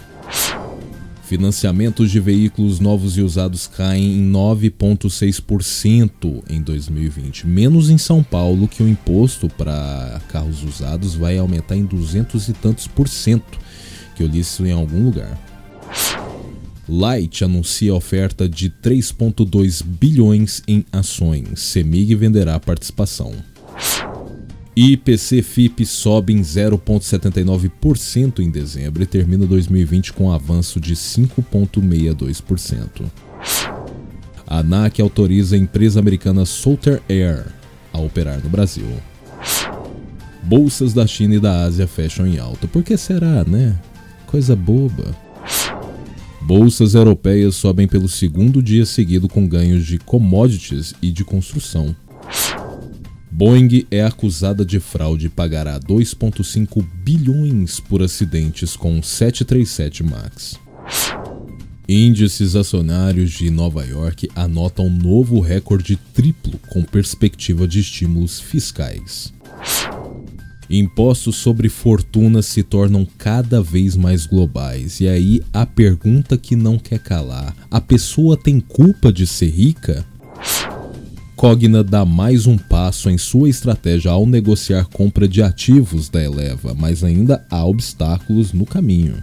Financiamentos 1.34 2.12
de 2.12 2.20
veículos 2.20 2.78
novos 2.78 3.18
e 3.18 3.20
usados 3.20 3.66
caem 3.66 4.20
em 4.20 4.30
9,6% 4.30 6.44
em 6.48 6.62
2020, 6.62 7.44
menos 7.44 7.90
em 7.90 7.98
São 7.98 8.22
Paulo, 8.22 8.68
que 8.68 8.84
o 8.84 8.88
imposto 8.88 9.48
para 9.48 10.22
carros 10.28 10.62
usados 10.62 11.16
vai 11.16 11.36
aumentar 11.36 11.74
em 11.74 11.84
200 11.84 12.48
e 12.48 12.52
tantos 12.52 12.86
por 12.86 13.08
cento, 13.08 13.58
que 14.14 14.22
eu 14.22 14.28
li 14.28 14.38
isso 14.38 14.64
em 14.64 14.70
algum 14.70 15.06
lugar. 15.06 15.36
Light 16.88 17.42
anuncia 17.42 17.92
oferta 17.92 18.48
de 18.48 18.70
3,2 18.70 19.84
bilhões 19.84 20.62
em 20.68 20.86
ações. 20.92 21.58
Semig 21.58 22.14
venderá 22.14 22.60
participação. 22.60 23.32
IPC 24.76 25.40
FIP 25.40 25.86
sobe 25.86 26.32
em 26.32 26.40
0,79% 26.40 28.40
em 28.40 28.50
dezembro 28.50 29.04
e 29.04 29.06
termina 29.06 29.46
2020 29.46 30.12
com 30.12 30.32
avanço 30.32 30.80
de 30.80 30.96
5,62%. 30.96 33.04
A 34.44 34.58
ANAC 34.58 35.00
autoriza 35.00 35.54
a 35.54 35.58
empresa 35.58 36.00
americana 36.00 36.44
Solter 36.44 37.00
Air 37.08 37.46
a 37.92 38.00
operar 38.00 38.42
no 38.42 38.50
Brasil. 38.50 38.88
Bolsas 40.42 40.92
da 40.92 41.06
China 41.06 41.36
e 41.36 41.40
da 41.40 41.62
Ásia 41.62 41.86
fecham 41.86 42.26
em 42.26 42.38
alta. 42.38 42.66
Por 42.66 42.82
que 42.82 42.96
será, 42.96 43.44
né? 43.44 43.78
Coisa 44.26 44.56
boba. 44.56 45.16
Bolsas 46.42 46.94
europeias 46.94 47.54
sobem 47.54 47.86
pelo 47.86 48.08
segundo 48.08 48.60
dia 48.60 48.84
seguido 48.84 49.28
com 49.28 49.46
ganhos 49.46 49.86
de 49.86 49.98
commodities 49.98 50.96
e 51.00 51.12
de 51.12 51.24
construção. 51.24 51.94
Boeing 53.36 53.84
é 53.90 54.00
acusada 54.00 54.64
de 54.64 54.78
fraude 54.78 55.26
e 55.26 55.28
pagará 55.28 55.80
2,5 55.80 56.86
bilhões 57.02 57.80
por 57.80 58.00
acidentes 58.00 58.76
com 58.76 59.02
737 59.02 60.04
MAX. 60.04 60.54
Índices 61.88 62.54
acionários 62.54 63.32
de 63.32 63.50
Nova 63.50 63.84
York 63.84 64.30
anotam 64.36 64.88
novo 64.88 65.40
recorde 65.40 65.96
triplo 66.14 66.60
com 66.68 66.84
perspectiva 66.84 67.66
de 67.66 67.80
estímulos 67.80 68.38
fiscais. 68.38 69.34
Impostos 70.70 71.34
sobre 71.34 71.68
fortuna 71.68 72.40
se 72.40 72.62
tornam 72.62 73.04
cada 73.18 73.60
vez 73.60 73.96
mais 73.96 74.26
globais, 74.26 75.00
e 75.00 75.08
aí 75.08 75.42
a 75.52 75.66
pergunta 75.66 76.38
que 76.38 76.54
não 76.54 76.78
quer 76.78 77.00
calar: 77.00 77.52
a 77.68 77.80
pessoa 77.80 78.36
tem 78.36 78.60
culpa 78.60 79.12
de 79.12 79.26
ser 79.26 79.50
rica? 79.50 80.06
Cogna 81.44 81.84
dá 81.84 82.06
mais 82.06 82.46
um 82.46 82.56
passo 82.56 83.10
em 83.10 83.18
sua 83.18 83.50
estratégia 83.50 84.10
ao 84.10 84.24
negociar 84.24 84.86
compra 84.86 85.28
de 85.28 85.42
ativos 85.42 86.08
da 86.08 86.24
Eleva, 86.24 86.74
mas 86.74 87.04
ainda 87.04 87.44
há 87.50 87.66
obstáculos 87.66 88.54
no 88.54 88.64
caminho. 88.64 89.22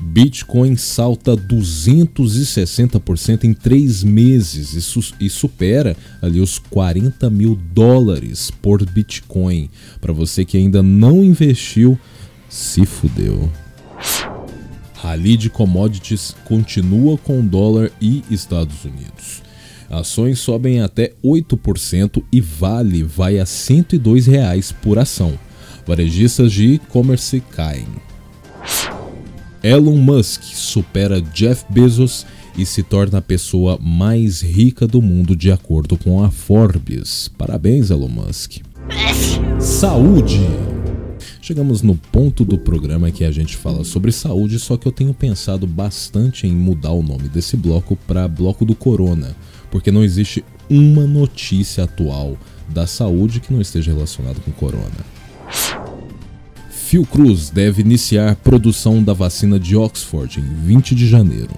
Bitcoin 0.00 0.76
salta 0.76 1.36
260% 1.36 3.42
em 3.42 3.52
três 3.52 4.04
meses 4.04 4.74
e, 4.74 4.80
su 4.80 5.00
e, 5.18 5.28
supera 5.28 5.96
ali 6.22 6.38
os 6.38 6.60
40 6.60 7.28
mil 7.30 7.58
dólares 7.74 8.52
por 8.62 8.88
Bitcoin. 8.88 9.68
Para 10.00 10.12
você 10.12 10.44
que 10.44 10.56
ainda 10.56 10.84
não 10.84 11.24
investiu, 11.24 11.98
se 12.48 12.86
fudeu. 12.86 13.50
Rally 14.94 15.36
de 15.36 15.50
commodities 15.50 16.36
continua 16.44 17.18
com 17.18 17.44
dólar 17.44 17.90
e 18.00 18.22
Estados 18.30 18.84
Unidos. 18.84 19.44
Ações 19.90 20.38
sobem 20.40 20.80
até 20.80 21.12
8% 21.24 22.22
e 22.32 22.40
Vale 22.40 23.02
vai 23.02 23.38
a 23.38 23.46
102 23.46 24.26
reais 24.26 24.72
por 24.72 24.98
ação. 24.98 25.38
Varejistas 25.86 26.52
de 26.52 26.74
e-commerce 26.74 27.40
caem. 27.52 27.86
Elon 29.62 29.96
Musk 29.96 30.42
supera 30.42 31.20
Jeff 31.20 31.64
Bezos 31.70 32.26
e 32.56 32.64
se 32.64 32.82
torna 32.82 33.18
a 33.18 33.22
pessoa 33.22 33.78
mais 33.80 34.40
rica 34.40 34.86
do 34.86 35.02
mundo 35.02 35.36
de 35.36 35.52
acordo 35.52 35.96
com 35.96 36.22
a 36.22 36.30
Forbes. 36.30 37.28
Parabéns, 37.36 37.90
Elon 37.90 38.08
Musk. 38.08 38.58
Saúde! 39.60 40.40
Chegamos 41.40 41.80
no 41.80 41.94
ponto 41.94 42.44
do 42.44 42.58
programa 42.58 43.10
que 43.10 43.24
a 43.24 43.30
gente 43.30 43.56
fala 43.56 43.84
sobre 43.84 44.10
saúde, 44.10 44.58
só 44.58 44.76
que 44.76 44.86
eu 44.86 44.92
tenho 44.92 45.14
pensado 45.14 45.64
bastante 45.66 46.46
em 46.46 46.52
mudar 46.52 46.90
o 46.92 47.02
nome 47.02 47.28
desse 47.28 47.56
bloco 47.56 47.94
para 48.06 48.26
Bloco 48.26 48.64
do 48.64 48.74
Corona 48.74 49.36
porque 49.70 49.90
não 49.90 50.02
existe 50.02 50.44
uma 50.68 51.06
notícia 51.06 51.84
atual 51.84 52.36
da 52.68 52.86
saúde 52.86 53.40
que 53.40 53.52
não 53.52 53.60
esteja 53.60 53.92
relacionada 53.92 54.40
com 54.40 54.50
corona. 54.52 55.16
Fiocruz 56.70 57.50
deve 57.50 57.82
iniciar 57.82 58.36
produção 58.36 59.02
da 59.02 59.12
vacina 59.12 59.58
de 59.58 59.76
Oxford 59.76 60.40
em 60.40 60.66
20 60.66 60.94
de 60.94 61.08
janeiro. 61.08 61.54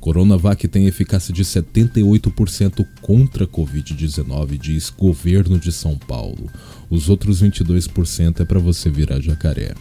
Coronavac 0.00 0.68
tem 0.68 0.86
eficácia 0.86 1.34
de 1.34 1.44
78% 1.44 2.86
contra 3.02 3.42
a 3.42 3.46
Covid-19, 3.48 4.56
diz 4.56 4.88
governo 4.88 5.58
de 5.58 5.72
São 5.72 5.98
Paulo. 5.98 6.48
Os 6.88 7.08
outros 7.08 7.42
22% 7.42 8.40
é 8.40 8.44
para 8.44 8.60
você 8.60 8.88
virar 8.88 9.20
jacaré. 9.20 9.74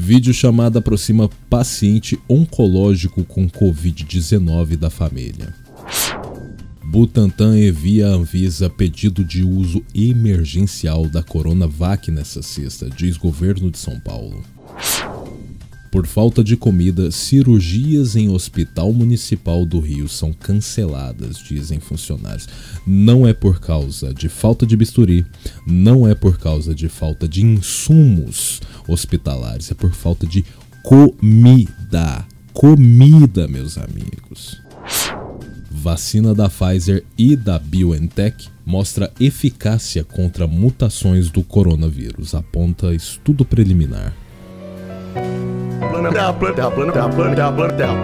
Vídeo 0.00 0.32
chamada 0.32 0.78
aproxima 0.78 1.28
paciente 1.50 2.16
oncológico 2.28 3.24
com 3.24 3.50
Covid-19 3.50 4.76
da 4.76 4.88
família. 4.88 5.52
Butantan 6.84 7.58
envia 7.58 8.06
a 8.06 8.10
Anvisa 8.10 8.70
pedido 8.70 9.24
de 9.24 9.42
uso 9.42 9.84
emergencial 9.92 11.08
da 11.08 11.20
Coronavac 11.20 12.12
nessa 12.12 12.42
sexta, 12.42 12.88
diz 12.88 13.16
governo 13.16 13.72
de 13.72 13.78
São 13.78 13.98
Paulo. 13.98 14.40
Por 15.90 16.06
falta 16.06 16.44
de 16.44 16.54
comida, 16.54 17.10
cirurgias 17.10 18.14
em 18.14 18.28
Hospital 18.28 18.92
Municipal 18.92 19.64
do 19.64 19.80
Rio 19.80 20.06
são 20.06 20.32
canceladas, 20.32 21.38
dizem 21.38 21.80
funcionários. 21.80 22.46
Não 22.86 23.26
é 23.26 23.32
por 23.32 23.58
causa 23.58 24.12
de 24.12 24.28
falta 24.28 24.66
de 24.66 24.76
bisturi, 24.76 25.24
não 25.66 26.06
é 26.06 26.14
por 26.14 26.38
causa 26.38 26.74
de 26.74 26.88
falta 26.88 27.26
de 27.26 27.44
insumos 27.44 28.60
hospitalares, 28.88 29.70
é 29.70 29.74
por 29.74 29.92
falta 29.92 30.26
de 30.26 30.44
comida. 30.82 32.26
Comida, 32.52 33.46
meus 33.46 33.78
amigos. 33.78 34.60
Vacina 35.70 36.34
da 36.34 36.48
Pfizer 36.48 37.04
e 37.16 37.36
da 37.36 37.58
BioNTech 37.58 38.48
mostra 38.66 39.12
eficácia 39.20 40.02
contra 40.02 40.46
mutações 40.46 41.30
do 41.30 41.42
coronavírus, 41.42 42.34
aponta 42.34 42.94
estudo 42.94 43.44
preliminar. 43.44 44.12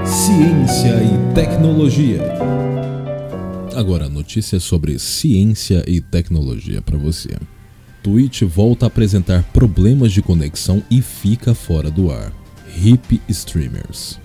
Ciência 0.07 1.03
e 1.03 1.35
tecnologia. 1.35 2.21
Agora, 3.75 4.09
notícias 4.09 4.63
sobre 4.63 4.99
ciência 4.99 5.85
e 5.87 6.01
tecnologia 6.01 6.81
para 6.81 6.97
você. 6.97 7.37
Twitch 8.05 8.43
volta 8.43 8.85
a 8.85 8.89
apresentar 8.89 9.43
problemas 9.45 10.13
de 10.13 10.21
conexão 10.21 10.83
e 10.91 11.01
fica 11.01 11.55
fora 11.55 11.91
do 11.91 12.11
ar. 12.11 12.35
Hip 12.77 13.19
Streamers. 13.31 14.21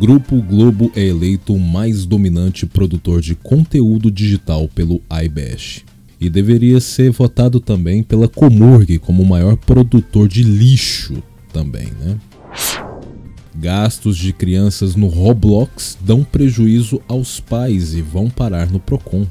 Grupo 0.00 0.40
Globo 0.40 0.90
é 0.96 1.04
eleito 1.04 1.52
o 1.52 1.60
mais 1.60 2.06
dominante 2.06 2.64
produtor 2.64 3.20
de 3.20 3.34
conteúdo 3.34 4.10
digital 4.10 4.66
pelo 4.66 5.02
IBEST 5.10 5.84
e 6.18 6.30
deveria 6.30 6.80
ser 6.80 7.10
votado 7.10 7.60
também 7.60 8.02
pela 8.02 8.26
Comurg 8.26 8.98
como 9.00 9.22
o 9.22 9.28
maior 9.28 9.54
produtor 9.54 10.26
de 10.26 10.42
lixo 10.42 11.22
também, 11.52 11.88
né? 12.00 12.16
Gastos 13.54 14.16
de 14.16 14.32
crianças 14.32 14.96
no 14.96 15.06
Roblox 15.06 15.98
dão 16.00 16.24
prejuízo 16.24 16.98
aos 17.06 17.40
pais 17.40 17.92
e 17.92 18.00
vão 18.00 18.30
parar 18.30 18.70
no 18.70 18.80
Procon. 18.80 19.26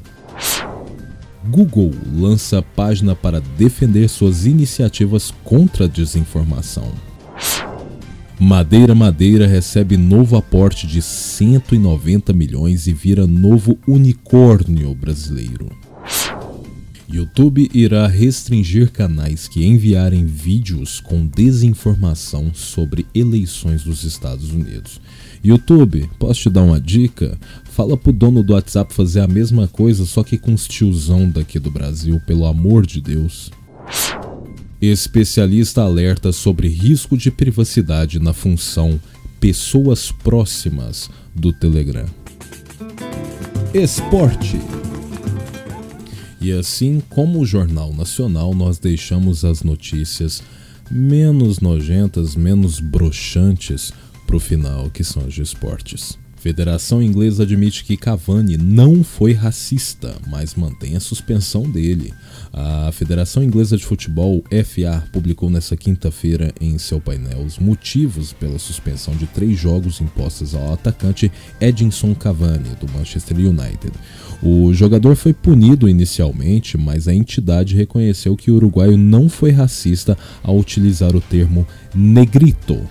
Google 1.48 1.90
lança 2.14 2.62
página 2.62 3.14
para 3.14 3.40
defender 3.40 4.08
suas 4.08 4.46
iniciativas 4.46 5.32
contra 5.44 5.84
a 5.84 5.88
desinformação. 5.88 6.92
Madeira 8.38 8.94
Madeira 8.94 9.46
recebe 9.46 9.96
novo 9.96 10.36
aporte 10.36 10.86
de 10.86 11.00
190 11.00 12.32
milhões 12.32 12.86
e 12.86 12.92
vira 12.92 13.26
novo 13.26 13.78
unicórnio 13.86 14.94
brasileiro. 14.94 15.70
YouTube 17.12 17.70
irá 17.74 18.06
restringir 18.06 18.90
canais 18.90 19.46
que 19.46 19.66
enviarem 19.66 20.24
vídeos 20.24 20.98
com 20.98 21.26
desinformação 21.26 22.54
sobre 22.54 23.06
eleições 23.14 23.84
dos 23.84 24.02
Estados 24.02 24.50
Unidos. 24.50 24.98
YouTube, 25.44 26.08
posso 26.18 26.40
te 26.40 26.50
dar 26.50 26.62
uma 26.62 26.80
dica? 26.80 27.38
Fala 27.72 27.96
pro 27.96 28.12
dono 28.12 28.42
do 28.42 28.52
WhatsApp 28.52 28.92
fazer 28.92 29.20
a 29.20 29.26
mesma 29.26 29.66
coisa, 29.66 30.04
só 30.04 30.22
que 30.22 30.36
com 30.36 30.52
os 30.52 30.68
tiozão 30.68 31.26
daqui 31.26 31.58
do 31.58 31.70
Brasil, 31.70 32.20
pelo 32.26 32.44
amor 32.44 32.84
de 32.84 33.00
Deus. 33.00 33.50
Especialista 34.78 35.80
alerta 35.80 36.32
sobre 36.32 36.68
risco 36.68 37.16
de 37.16 37.30
privacidade 37.30 38.18
na 38.18 38.34
função 38.34 39.00
Pessoas 39.40 40.12
Próximas 40.12 41.08
do 41.34 41.50
Telegram. 41.50 42.04
Esporte. 43.72 44.60
E 46.42 46.52
assim 46.52 47.02
como 47.08 47.40
o 47.40 47.46
Jornal 47.46 47.94
Nacional, 47.94 48.54
nós 48.54 48.78
deixamos 48.78 49.46
as 49.46 49.62
notícias 49.62 50.42
menos 50.90 51.58
nojentas, 51.58 52.36
menos 52.36 52.80
broxantes 52.80 53.94
para 54.26 54.36
o 54.36 54.40
final, 54.40 54.90
que 54.90 55.02
são 55.02 55.24
as 55.24 55.32
de 55.32 55.40
esportes. 55.40 56.20
Federação 56.42 57.00
Inglesa 57.00 57.44
admite 57.44 57.84
que 57.84 57.96
Cavani 57.96 58.56
não 58.56 59.04
foi 59.04 59.32
racista, 59.32 60.16
mas 60.28 60.56
mantém 60.56 60.96
a 60.96 61.00
suspensão 61.00 61.70
dele. 61.70 62.12
A 62.52 62.90
Federação 62.90 63.44
Inglesa 63.44 63.76
de 63.76 63.86
Futebol, 63.86 64.42
FA, 64.64 65.04
publicou 65.12 65.48
nesta 65.48 65.76
quinta-feira 65.76 66.52
em 66.60 66.76
seu 66.78 67.00
painel 67.00 67.38
os 67.42 67.60
motivos 67.60 68.32
pela 68.32 68.58
suspensão 68.58 69.14
de 69.14 69.24
três 69.28 69.56
jogos 69.56 70.00
impostos 70.00 70.52
ao 70.52 70.72
atacante 70.72 71.30
Edinson 71.60 72.12
Cavani, 72.12 72.70
do 72.80 72.90
Manchester 72.90 73.36
United. 73.36 73.92
O 74.42 74.74
jogador 74.74 75.14
foi 75.14 75.32
punido 75.32 75.88
inicialmente, 75.88 76.76
mas 76.76 77.06
a 77.06 77.14
entidade 77.14 77.76
reconheceu 77.76 78.36
que 78.36 78.50
o 78.50 78.56
uruguaio 78.56 78.96
não 78.96 79.28
foi 79.28 79.52
racista 79.52 80.18
ao 80.42 80.58
utilizar 80.58 81.14
o 81.14 81.20
termo 81.20 81.64
negrito. 81.94 82.84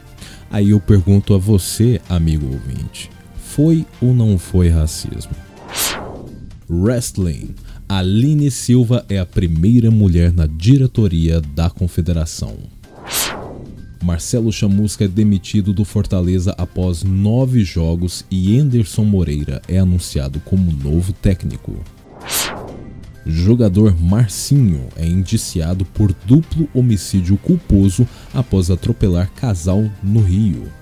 Aí 0.49 0.69
eu 0.69 0.79
pergunto 0.79 1.33
a 1.33 1.37
você, 1.37 1.99
amigo 2.07 2.45
ouvinte 2.45 3.09
foi 3.55 3.85
ou 4.01 4.13
não 4.13 4.37
foi 4.37 4.69
racismo? 4.69 5.33
Wrestling. 6.69 7.53
Aline 7.89 8.49
Silva 8.49 9.05
é 9.09 9.19
a 9.19 9.25
primeira 9.25 9.91
mulher 9.91 10.31
na 10.31 10.45
diretoria 10.45 11.41
da 11.41 11.69
confederação. 11.69 12.55
Marcelo 14.01 14.53
Chamusca 14.53 15.03
é 15.03 15.07
demitido 15.07 15.73
do 15.73 15.83
Fortaleza 15.83 16.55
após 16.57 17.03
nove 17.03 17.65
jogos 17.65 18.23
e 18.31 18.57
Anderson 18.57 19.03
Moreira 19.03 19.61
é 19.67 19.77
anunciado 19.79 20.39
como 20.45 20.71
novo 20.71 21.11
técnico. 21.11 21.83
Jogador 23.25 24.01
Marcinho 24.01 24.87
é 24.95 25.05
indiciado 25.05 25.83
por 25.83 26.15
duplo 26.25 26.69
homicídio 26.73 27.37
culposo 27.37 28.07
após 28.33 28.71
atropelar 28.71 29.29
casal 29.33 29.91
no 30.01 30.21
Rio 30.21 30.80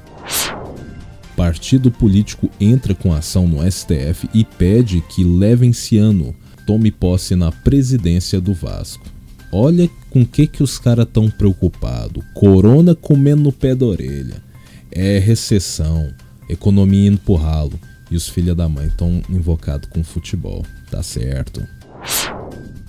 partido 1.39 1.89
político 1.89 2.49
entra 2.59 2.93
com 2.93 3.13
ação 3.13 3.47
no 3.47 3.59
STF 3.71 4.29
e 4.33 4.43
pede 4.43 4.99
que 4.99 5.23
Levenciano 5.23 6.35
tome 6.67 6.91
posse 6.91 7.33
na 7.33 7.49
presidência 7.49 8.41
do 8.41 8.53
Vasco. 8.53 9.05
Olha 9.49 9.89
com 10.09 10.25
que 10.25 10.45
que 10.45 10.61
os 10.61 10.77
caras 10.77 11.07
estão 11.07 11.29
preocupados. 11.29 12.21
Corona 12.33 12.93
comendo 12.93 13.43
no 13.43 13.53
pé 13.53 13.73
da 13.73 13.85
orelha. 13.85 14.43
É 14.91 15.17
recessão, 15.17 16.13
economia 16.49 17.07
indo 17.07 17.19
pro 17.19 17.35
ralo. 17.35 17.79
E 18.11 18.17
os 18.17 18.27
filha 18.27 18.53
da 18.53 18.67
mãe 18.67 18.87
estão 18.87 19.21
invocados 19.29 19.87
com 19.89 20.03
futebol. 20.03 20.65
Tá 20.91 21.01
certo. 21.01 21.65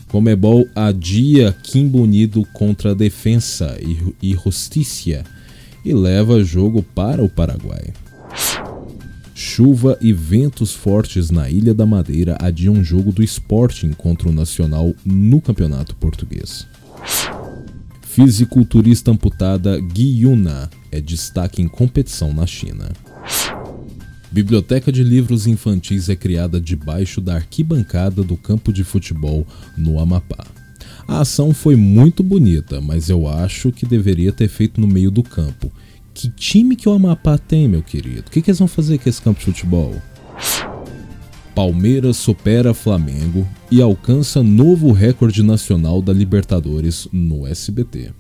Comebol 0.09 0.67
adia 0.75 1.55
Kim 1.63 1.87
Bonito 1.87 2.45
contra 2.53 2.91
a 2.91 2.95
defensa 2.95 3.79
e 4.21 4.35
justiça 4.35 5.25
e 5.85 5.95
leva 5.95 6.43
jogo 6.43 6.83
para 6.83 7.23
o 7.23 7.29
Paraguai. 7.29 7.93
Chuva 9.43 9.97
e 10.03 10.13
ventos 10.13 10.75
fortes 10.75 11.31
na 11.31 11.49
Ilha 11.49 11.73
da 11.73 11.87
Madeira 11.87 12.37
adiam 12.39 12.85
jogo 12.85 13.11
do 13.11 13.23
Sporting 13.23 13.93
contra 13.93 14.29
o 14.29 14.33
Nacional 14.33 14.95
no 15.03 15.41
Campeonato 15.41 15.97
Português. 15.97 16.67
Fisiculturista 18.03 19.11
amputada 19.11 19.81
Gui 19.81 20.25
Yuna 20.25 20.69
é 20.93 21.01
destaque 21.01 21.63
em 21.63 21.69
competição 21.69 22.35
na 22.35 22.47
China. 22.47 22.93
Biblioteca 24.31 24.93
de 24.93 25.03
livros 25.03 25.47
infantis 25.47 26.11
é 26.11 26.15
criada 26.15 26.61
debaixo 26.61 27.19
da 27.19 27.37
arquibancada 27.37 28.23
do 28.23 28.37
campo 28.37 28.71
de 28.71 28.85
futebol 28.85 29.47
no 29.75 29.99
Amapá. 29.99 30.45
A 31.09 31.21
ação 31.21 31.55
foi 31.55 31.77
muito 31.77 32.23
bonita, 32.23 32.79
mas 32.79 33.09
eu 33.09 33.27
acho 33.27 33.73
que 33.73 33.87
deveria 33.87 34.33
ter 34.33 34.49
feito 34.49 34.79
no 34.79 34.87
meio 34.87 35.11
do 35.11 35.23
campo 35.23 35.73
que 36.21 36.29
time 36.29 36.77
que 36.77 36.87
o 36.87 36.93
Amapá 36.93 37.39
tem, 37.39 37.67
meu 37.67 37.83
querido? 37.83 38.25
O 38.29 38.31
que, 38.31 38.43
que 38.43 38.51
eles 38.51 38.59
vão 38.59 38.69
fazer 38.69 38.99
com 38.99 39.09
esse 39.09 39.23
campo 39.23 39.39
de 39.39 39.47
futebol? 39.47 39.95
Palmeiras 41.55 42.19
supera 42.19 42.75
Flamengo 42.75 43.49
e 43.71 43.81
alcança 43.81 44.43
novo 44.43 44.93
recorde 44.93 45.43
nacional 45.43 46.03
da 46.03 46.13
Libertadores 46.13 47.09
no 47.11 47.47
SBT. 47.47 48.13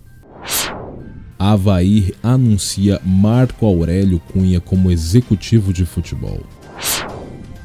Havaí 1.38 2.14
anuncia 2.22 3.00
Marco 3.04 3.66
Aurélio 3.66 4.18
Cunha 4.32 4.60
como 4.60 4.90
executivo 4.90 5.70
de 5.70 5.84
futebol. 5.84 6.40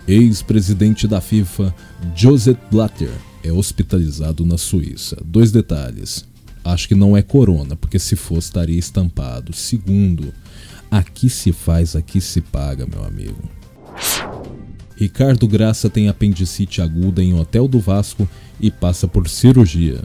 Ex-presidente 0.06 1.08
da 1.08 1.22
FIFA, 1.22 1.74
Joseph 2.14 2.60
Blatter, 2.70 3.12
é 3.42 3.54
hospitalizado 3.54 4.46
na 4.46 4.58
Suíça. 4.58 5.18
Dois 5.26 5.52
detalhes 5.52 6.26
acho 6.66 6.88
que 6.88 6.96
não 6.96 7.16
é 7.16 7.22
corona, 7.22 7.76
porque 7.76 8.00
se 8.00 8.16
fosse 8.16 8.48
estaria 8.48 8.80
estampado. 8.80 9.54
Segundo, 9.54 10.34
aqui 10.90 11.30
se 11.30 11.52
faz, 11.52 11.96
aqui 11.96 12.20
se 12.20 12.42
paga, 12.42 12.88
meu 12.88 13.04
amigo. 13.06 13.38
Ricardo 14.98 15.48
Graça 15.48 15.90
tem 15.90 16.08
apendicite 16.08 16.82
aguda 16.82 17.22
em 17.22 17.34
hotel 17.34 17.68
do 17.68 17.80
Vasco 17.80 18.28
e 18.60 18.72
passa 18.72 19.08
por 19.08 19.30
cirurgia. 19.30 20.02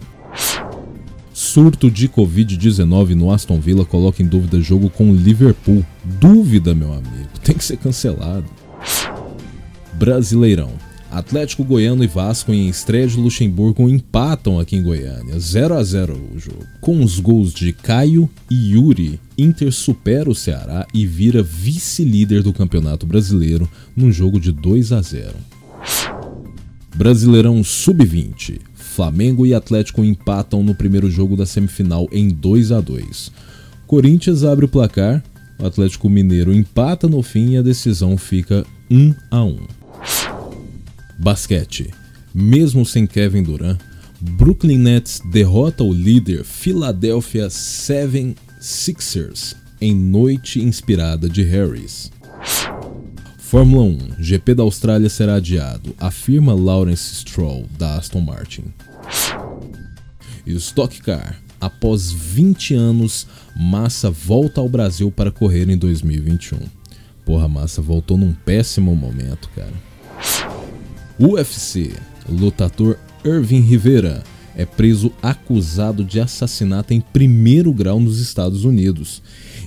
Surto 1.32 1.90
de 1.90 2.08
Covid-19 2.08 3.14
no 3.14 3.32
Aston 3.32 3.60
Villa 3.60 3.84
coloca 3.84 4.22
em 4.22 4.26
dúvida 4.26 4.60
jogo 4.60 4.90
com 4.90 5.14
Liverpool. 5.14 5.84
Dúvida, 6.04 6.74
meu 6.74 6.92
amigo, 6.92 7.30
tem 7.42 7.54
que 7.54 7.64
ser 7.64 7.78
cancelado. 7.78 8.44
Brasileirão. 9.94 10.89
Atlético 11.10 11.64
Goiano 11.64 12.04
e 12.04 12.06
Vasco 12.06 12.52
em 12.52 12.68
estreia 12.68 13.06
de 13.08 13.16
Luxemburgo 13.16 13.88
empatam 13.88 14.60
aqui 14.60 14.76
em 14.76 14.82
Goiânia, 14.82 15.38
0 15.38 15.74
a 15.74 15.82
0 15.82 16.16
o 16.34 16.38
jogo. 16.38 16.64
Com 16.80 17.02
os 17.02 17.18
gols 17.18 17.52
de 17.52 17.72
Caio 17.72 18.30
e 18.48 18.72
Yuri, 18.72 19.18
Inter 19.36 19.72
supera 19.72 20.30
o 20.30 20.34
Ceará 20.34 20.86
e 20.94 21.04
vira 21.04 21.42
vice-líder 21.42 22.44
do 22.44 22.52
Campeonato 22.52 23.06
Brasileiro 23.06 23.68
num 23.96 24.12
jogo 24.12 24.38
de 24.38 24.52
2 24.52 24.92
a 24.92 25.02
0. 25.02 25.34
Brasileirão 26.94 27.64
Sub-20. 27.64 28.60
Flamengo 28.74 29.44
e 29.44 29.54
Atlético 29.54 30.04
empatam 30.04 30.62
no 30.62 30.74
primeiro 30.74 31.10
jogo 31.10 31.36
da 31.36 31.46
semifinal 31.46 32.08
em 32.12 32.28
2 32.28 32.70
a 32.70 32.80
2. 32.80 33.32
Corinthians 33.86 34.44
abre 34.44 34.64
o 34.64 34.68
placar, 34.68 35.22
o 35.58 35.66
Atlético 35.66 36.08
Mineiro 36.08 36.54
empata 36.54 37.08
no 37.08 37.22
fim 37.22 37.52
e 37.52 37.56
a 37.56 37.62
decisão 37.62 38.16
fica 38.16 38.64
1 38.88 39.14
a 39.30 39.42
1. 39.42 39.79
Basquete. 41.20 41.90
Mesmo 42.34 42.84
sem 42.86 43.06
Kevin 43.06 43.42
Durant, 43.42 43.78
Brooklyn 44.20 44.78
Nets 44.78 45.20
derrota 45.30 45.84
o 45.84 45.92
líder 45.92 46.42
Philadelphia 46.44 47.48
76ers 47.48 49.54
em 49.80 49.94
noite 49.94 50.60
inspirada 50.60 51.28
de 51.28 51.42
Harris. 51.42 52.10
Fórmula 53.38 53.82
1, 53.82 54.14
GP 54.18 54.54
da 54.54 54.62
Austrália 54.62 55.10
será 55.10 55.34
adiado, 55.34 55.94
afirma 55.98 56.54
Lawrence 56.54 57.16
Stroll, 57.16 57.66
da 57.78 57.96
Aston 57.96 58.20
Martin. 58.20 58.64
Stock 60.46 61.02
Car, 61.02 61.38
após 61.60 62.10
20 62.10 62.74
anos, 62.74 63.26
Massa 63.54 64.10
volta 64.10 64.60
ao 64.60 64.68
Brasil 64.68 65.10
para 65.10 65.30
correr 65.30 65.68
em 65.68 65.76
2021. 65.76 66.58
Porra, 67.26 67.48
Massa 67.48 67.82
voltou 67.82 68.16
num 68.16 68.32
péssimo 68.32 68.96
momento, 68.96 69.50
cara. 69.54 69.89
UFC. 71.20 71.92
Lutador 72.26 72.98
Irving 73.22 73.60
Rivera 73.60 74.24
é 74.56 74.64
preso 74.64 75.12
acusado 75.22 76.02
de 76.02 76.18
assassinato 76.18 76.94
em 76.94 77.00
primeiro 77.00 77.74
grau 77.74 78.00
nos 78.00 78.18
Estados 78.18 78.64
Unidos. 78.64 79.22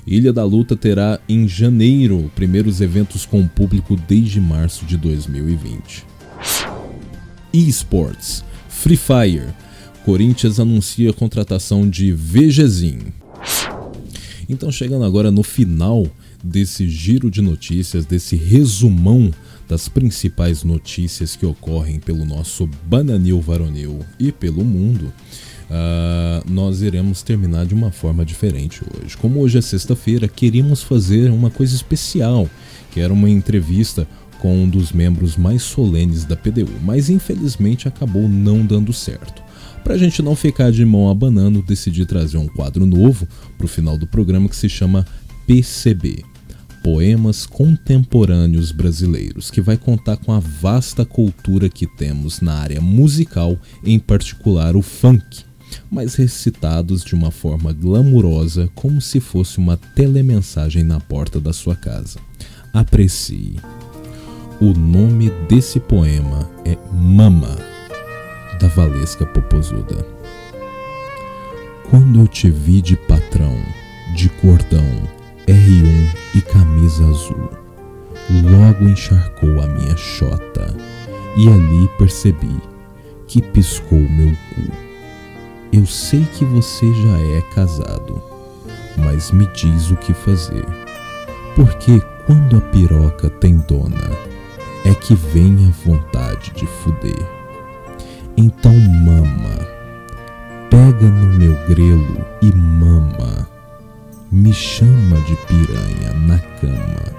Ilha 0.08 0.34
da 0.34 0.44
Luta 0.44 0.76
terá 0.76 1.20
em 1.30 1.48
janeiro 1.48 2.32
primeiros 2.36 2.82
eventos 2.82 3.24
com 3.24 3.48
público 3.48 3.96
desde 3.96 4.42
março 4.42 4.84
de 4.86 4.98
2020. 4.98 6.04
eSports. 7.54 8.44
Free 8.68 8.98
Fire. 8.98 9.54
Corinthians 10.04 10.60
anuncia 10.60 11.12
a 11.12 11.14
contratação 11.14 11.88
de 11.88 12.12
Vegezin. 12.12 13.00
Então, 14.50 14.72
chegando 14.72 15.06
agora 15.06 15.30
no 15.30 15.44
final 15.44 16.06
desse 16.44 16.90
giro 16.90 17.32
de 17.32 17.42
notícias, 17.42 18.06
desse 18.06 18.36
resumão 18.36 19.32
das 19.68 19.88
principais 19.88 20.64
notícias 20.64 21.36
que 21.36 21.46
ocorrem 21.46 22.00
pelo 22.00 22.26
nosso 22.26 22.70
Bananil 22.86 23.40
Varonil 23.42 24.00
e 24.20 24.32
pelo 24.32 24.64
mundo, 24.64 25.12
uh, 25.70 26.52
nós 26.52 26.82
iremos 26.82 27.22
terminar 27.22 27.66
de 27.66 27.74
uma 27.74 27.92
forma 27.92 28.26
diferente 28.26 28.82
hoje. 28.84 29.18
Como 29.18 29.40
hoje 29.40 29.58
é 29.58 29.62
sexta-feira, 29.62 30.28
queríamos 30.28 30.84
fazer 30.84 31.32
uma 31.32 31.50
coisa 31.50 31.76
especial, 31.76 32.50
que 32.92 33.00
era 33.00 33.14
uma 33.14 33.30
entrevista 33.30 34.08
com 34.40 34.64
um 34.64 34.68
dos 34.68 34.92
membros 34.92 35.38
mais 35.38 35.64
solenes 35.64 36.26
da 36.26 36.36
PDU, 36.36 36.70
mas 36.84 37.10
infelizmente 37.10 37.88
acabou 37.88 38.28
não 38.28 38.66
dando 38.66 38.92
certo. 38.92 39.42
Para 39.84 39.96
a 39.96 39.98
gente 39.98 40.22
não 40.22 40.36
ficar 40.36 40.72
de 40.72 40.86
mão 40.86 41.10
abanando, 41.10 41.62
decidi 41.62 42.06
trazer 42.06 42.38
um 42.38 42.48
quadro 42.48 42.86
novo 42.86 43.28
para 43.58 43.66
o 43.66 43.70
final 43.70 43.98
do 43.98 44.08
programa 44.08 44.48
que 44.48 44.56
se 44.56 44.70
chama 44.70 45.06
PCB 45.46 46.33
Poemas 46.84 47.46
Contemporâneos 47.46 48.74
Brasileiros, 48.74 49.50
que 49.50 49.62
vai 49.62 49.78
contar 49.78 50.18
com 50.18 50.34
a 50.34 50.40
vasta 50.40 51.06
cultura 51.06 51.70
que 51.70 51.88
temos 51.88 52.42
na 52.42 52.56
área 52.56 52.82
musical, 52.82 53.58
em 53.86 53.98
particular 53.98 54.76
o 54.76 54.82
funk, 54.82 55.46
mas 55.90 56.16
recitados 56.16 57.02
de 57.02 57.16
uma 57.16 57.32
forma 57.32 57.72
glamurosa, 57.72 58.70
como 58.76 59.00
se 59.00 59.22
fosse 59.22 59.60
uma 59.60 59.78
telemensagem 59.78 60.84
na 60.84 61.00
porta 61.00 61.40
da 61.40 61.54
sua 61.54 61.74
casa. 61.74 62.20
Aprecie. 62.74 63.56
O 64.60 64.74
nome 64.74 65.30
desse 65.48 65.80
poema 65.80 66.50
é 66.66 66.78
Mama, 66.94 67.58
da 68.60 68.68
Valesca 68.68 69.26
Popozuda. 69.26 70.06
Quando 71.90 72.20
eu 72.20 72.28
te 72.28 72.52
vi 72.52 72.82
de 72.82 72.98
patrão, 72.98 73.58
de 74.16 74.28
cordão, 74.28 75.23
R1 75.48 76.16
e 76.36 76.42
camisa 76.42 77.06
azul. 77.06 77.50
Logo 78.30 78.88
encharcou 78.88 79.62
a 79.62 79.68
minha 79.68 79.98
chota 79.98 80.74
e 81.36 81.48
ali 81.48 81.90
percebi 81.98 82.56
que 83.28 83.42
piscou 83.42 84.00
meu 84.00 84.30
cu. 84.30 84.72
Eu 85.74 85.86
sei 85.86 86.26
que 86.26 86.46
você 86.46 86.86
já 86.94 87.20
é 87.38 87.42
casado, 87.54 88.22
mas 88.98 89.32
me 89.32 89.46
diz 89.48 89.92
o 89.92 89.98
que 89.98 90.14
fazer. 90.14 90.66
Porque 91.56 92.02
quando 92.26 92.58
a 92.58 92.62
piroca 92.62 93.30
tem 93.30 93.58
dona, 93.68 94.12
é 94.86 94.94
que 94.94 95.14
vem 95.14 95.68
a 95.68 95.88
vontade 95.88 96.52
de 96.56 96.66
fuder. 96.66 97.28
Então 98.38 98.74
mama, 98.74 99.68
pega 100.70 101.08
no 101.08 101.38
meu 101.38 101.54
grelo 101.68 102.26
e 102.42 102.52
mama 102.54 103.53
me 104.34 104.52
chama 104.52 105.22
de 105.28 105.36
piranha 105.46 106.12
na 106.26 106.40
cama. 106.40 107.14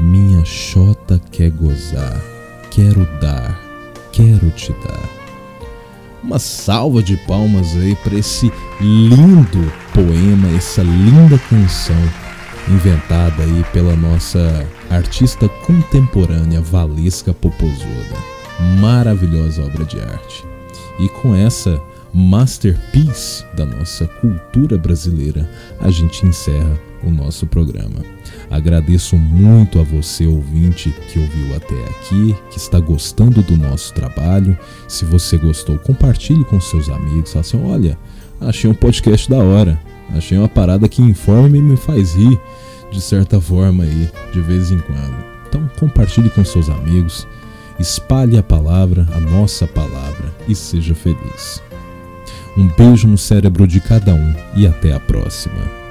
Minha 0.00 0.44
chota 0.44 1.20
quer 1.30 1.50
gozar, 1.52 2.20
quero 2.68 3.06
dar, 3.20 3.56
quero 4.10 4.50
te 4.50 4.72
dar. 4.72 5.08
Uma 6.24 6.40
salva 6.40 7.00
de 7.00 7.16
palmas 7.28 7.76
aí 7.76 7.94
para 8.02 8.16
esse 8.16 8.52
lindo 8.80 9.72
poema, 9.94 10.48
essa 10.56 10.82
linda 10.82 11.38
canção 11.48 12.02
inventada 12.68 13.44
aí 13.44 13.64
pela 13.72 13.94
nossa 13.94 14.66
artista 14.90 15.48
contemporânea 15.48 16.60
Valesca 16.60 17.32
Popozuda. 17.32 18.16
Maravilhosa 18.80 19.64
obra 19.64 19.84
de 19.84 20.00
arte. 20.00 20.44
E 20.98 21.08
com 21.08 21.36
essa 21.36 21.80
masterpiece 22.16 23.44
da 23.54 23.66
nossa 23.66 24.06
cultura 24.06 24.78
brasileira, 24.78 25.46
a 25.78 25.90
gente 25.90 26.24
encerra 26.24 26.80
o 27.04 27.10
nosso 27.10 27.46
programa. 27.46 28.02
Agradeço 28.50 29.16
muito 29.16 29.78
a 29.78 29.82
você, 29.82 30.26
ouvinte, 30.26 30.90
que 31.12 31.18
ouviu 31.18 31.54
até 31.54 31.74
aqui, 31.84 32.34
que 32.50 32.56
está 32.56 32.80
gostando 32.80 33.42
do 33.42 33.54
nosso 33.54 33.92
trabalho. 33.92 34.58
Se 34.88 35.04
você 35.04 35.36
gostou, 35.36 35.78
compartilhe 35.78 36.42
com 36.46 36.58
seus 36.58 36.88
amigos. 36.88 37.34
Fala 37.34 37.42
assim: 37.42 37.62
olha, 37.62 37.98
achei 38.40 38.70
um 38.70 38.74
podcast 38.74 39.28
da 39.28 39.36
hora. 39.36 39.78
Achei 40.14 40.38
uma 40.38 40.48
parada 40.48 40.88
que 40.88 41.02
informa 41.02 41.54
e 41.54 41.60
me 41.60 41.76
faz 41.76 42.14
rir, 42.14 42.40
de 42.90 43.00
certa 43.00 43.42
forma, 43.42 43.84
aí, 43.84 44.10
de 44.32 44.40
vez 44.40 44.70
em 44.70 44.78
quando. 44.78 45.22
Então, 45.46 45.68
compartilhe 45.78 46.30
com 46.30 46.42
seus 46.44 46.70
amigos, 46.70 47.26
espalhe 47.78 48.38
a 48.38 48.42
palavra, 48.42 49.06
a 49.14 49.20
nossa 49.20 49.66
palavra, 49.66 50.32
e 50.48 50.54
seja 50.54 50.94
feliz. 50.94 51.60
Um 52.56 52.68
beijo 52.68 53.06
no 53.06 53.18
cérebro 53.18 53.66
de 53.66 53.80
cada 53.80 54.14
um 54.14 54.34
e 54.54 54.66
até 54.66 54.92
a 54.92 55.00
próxima. 55.00 55.85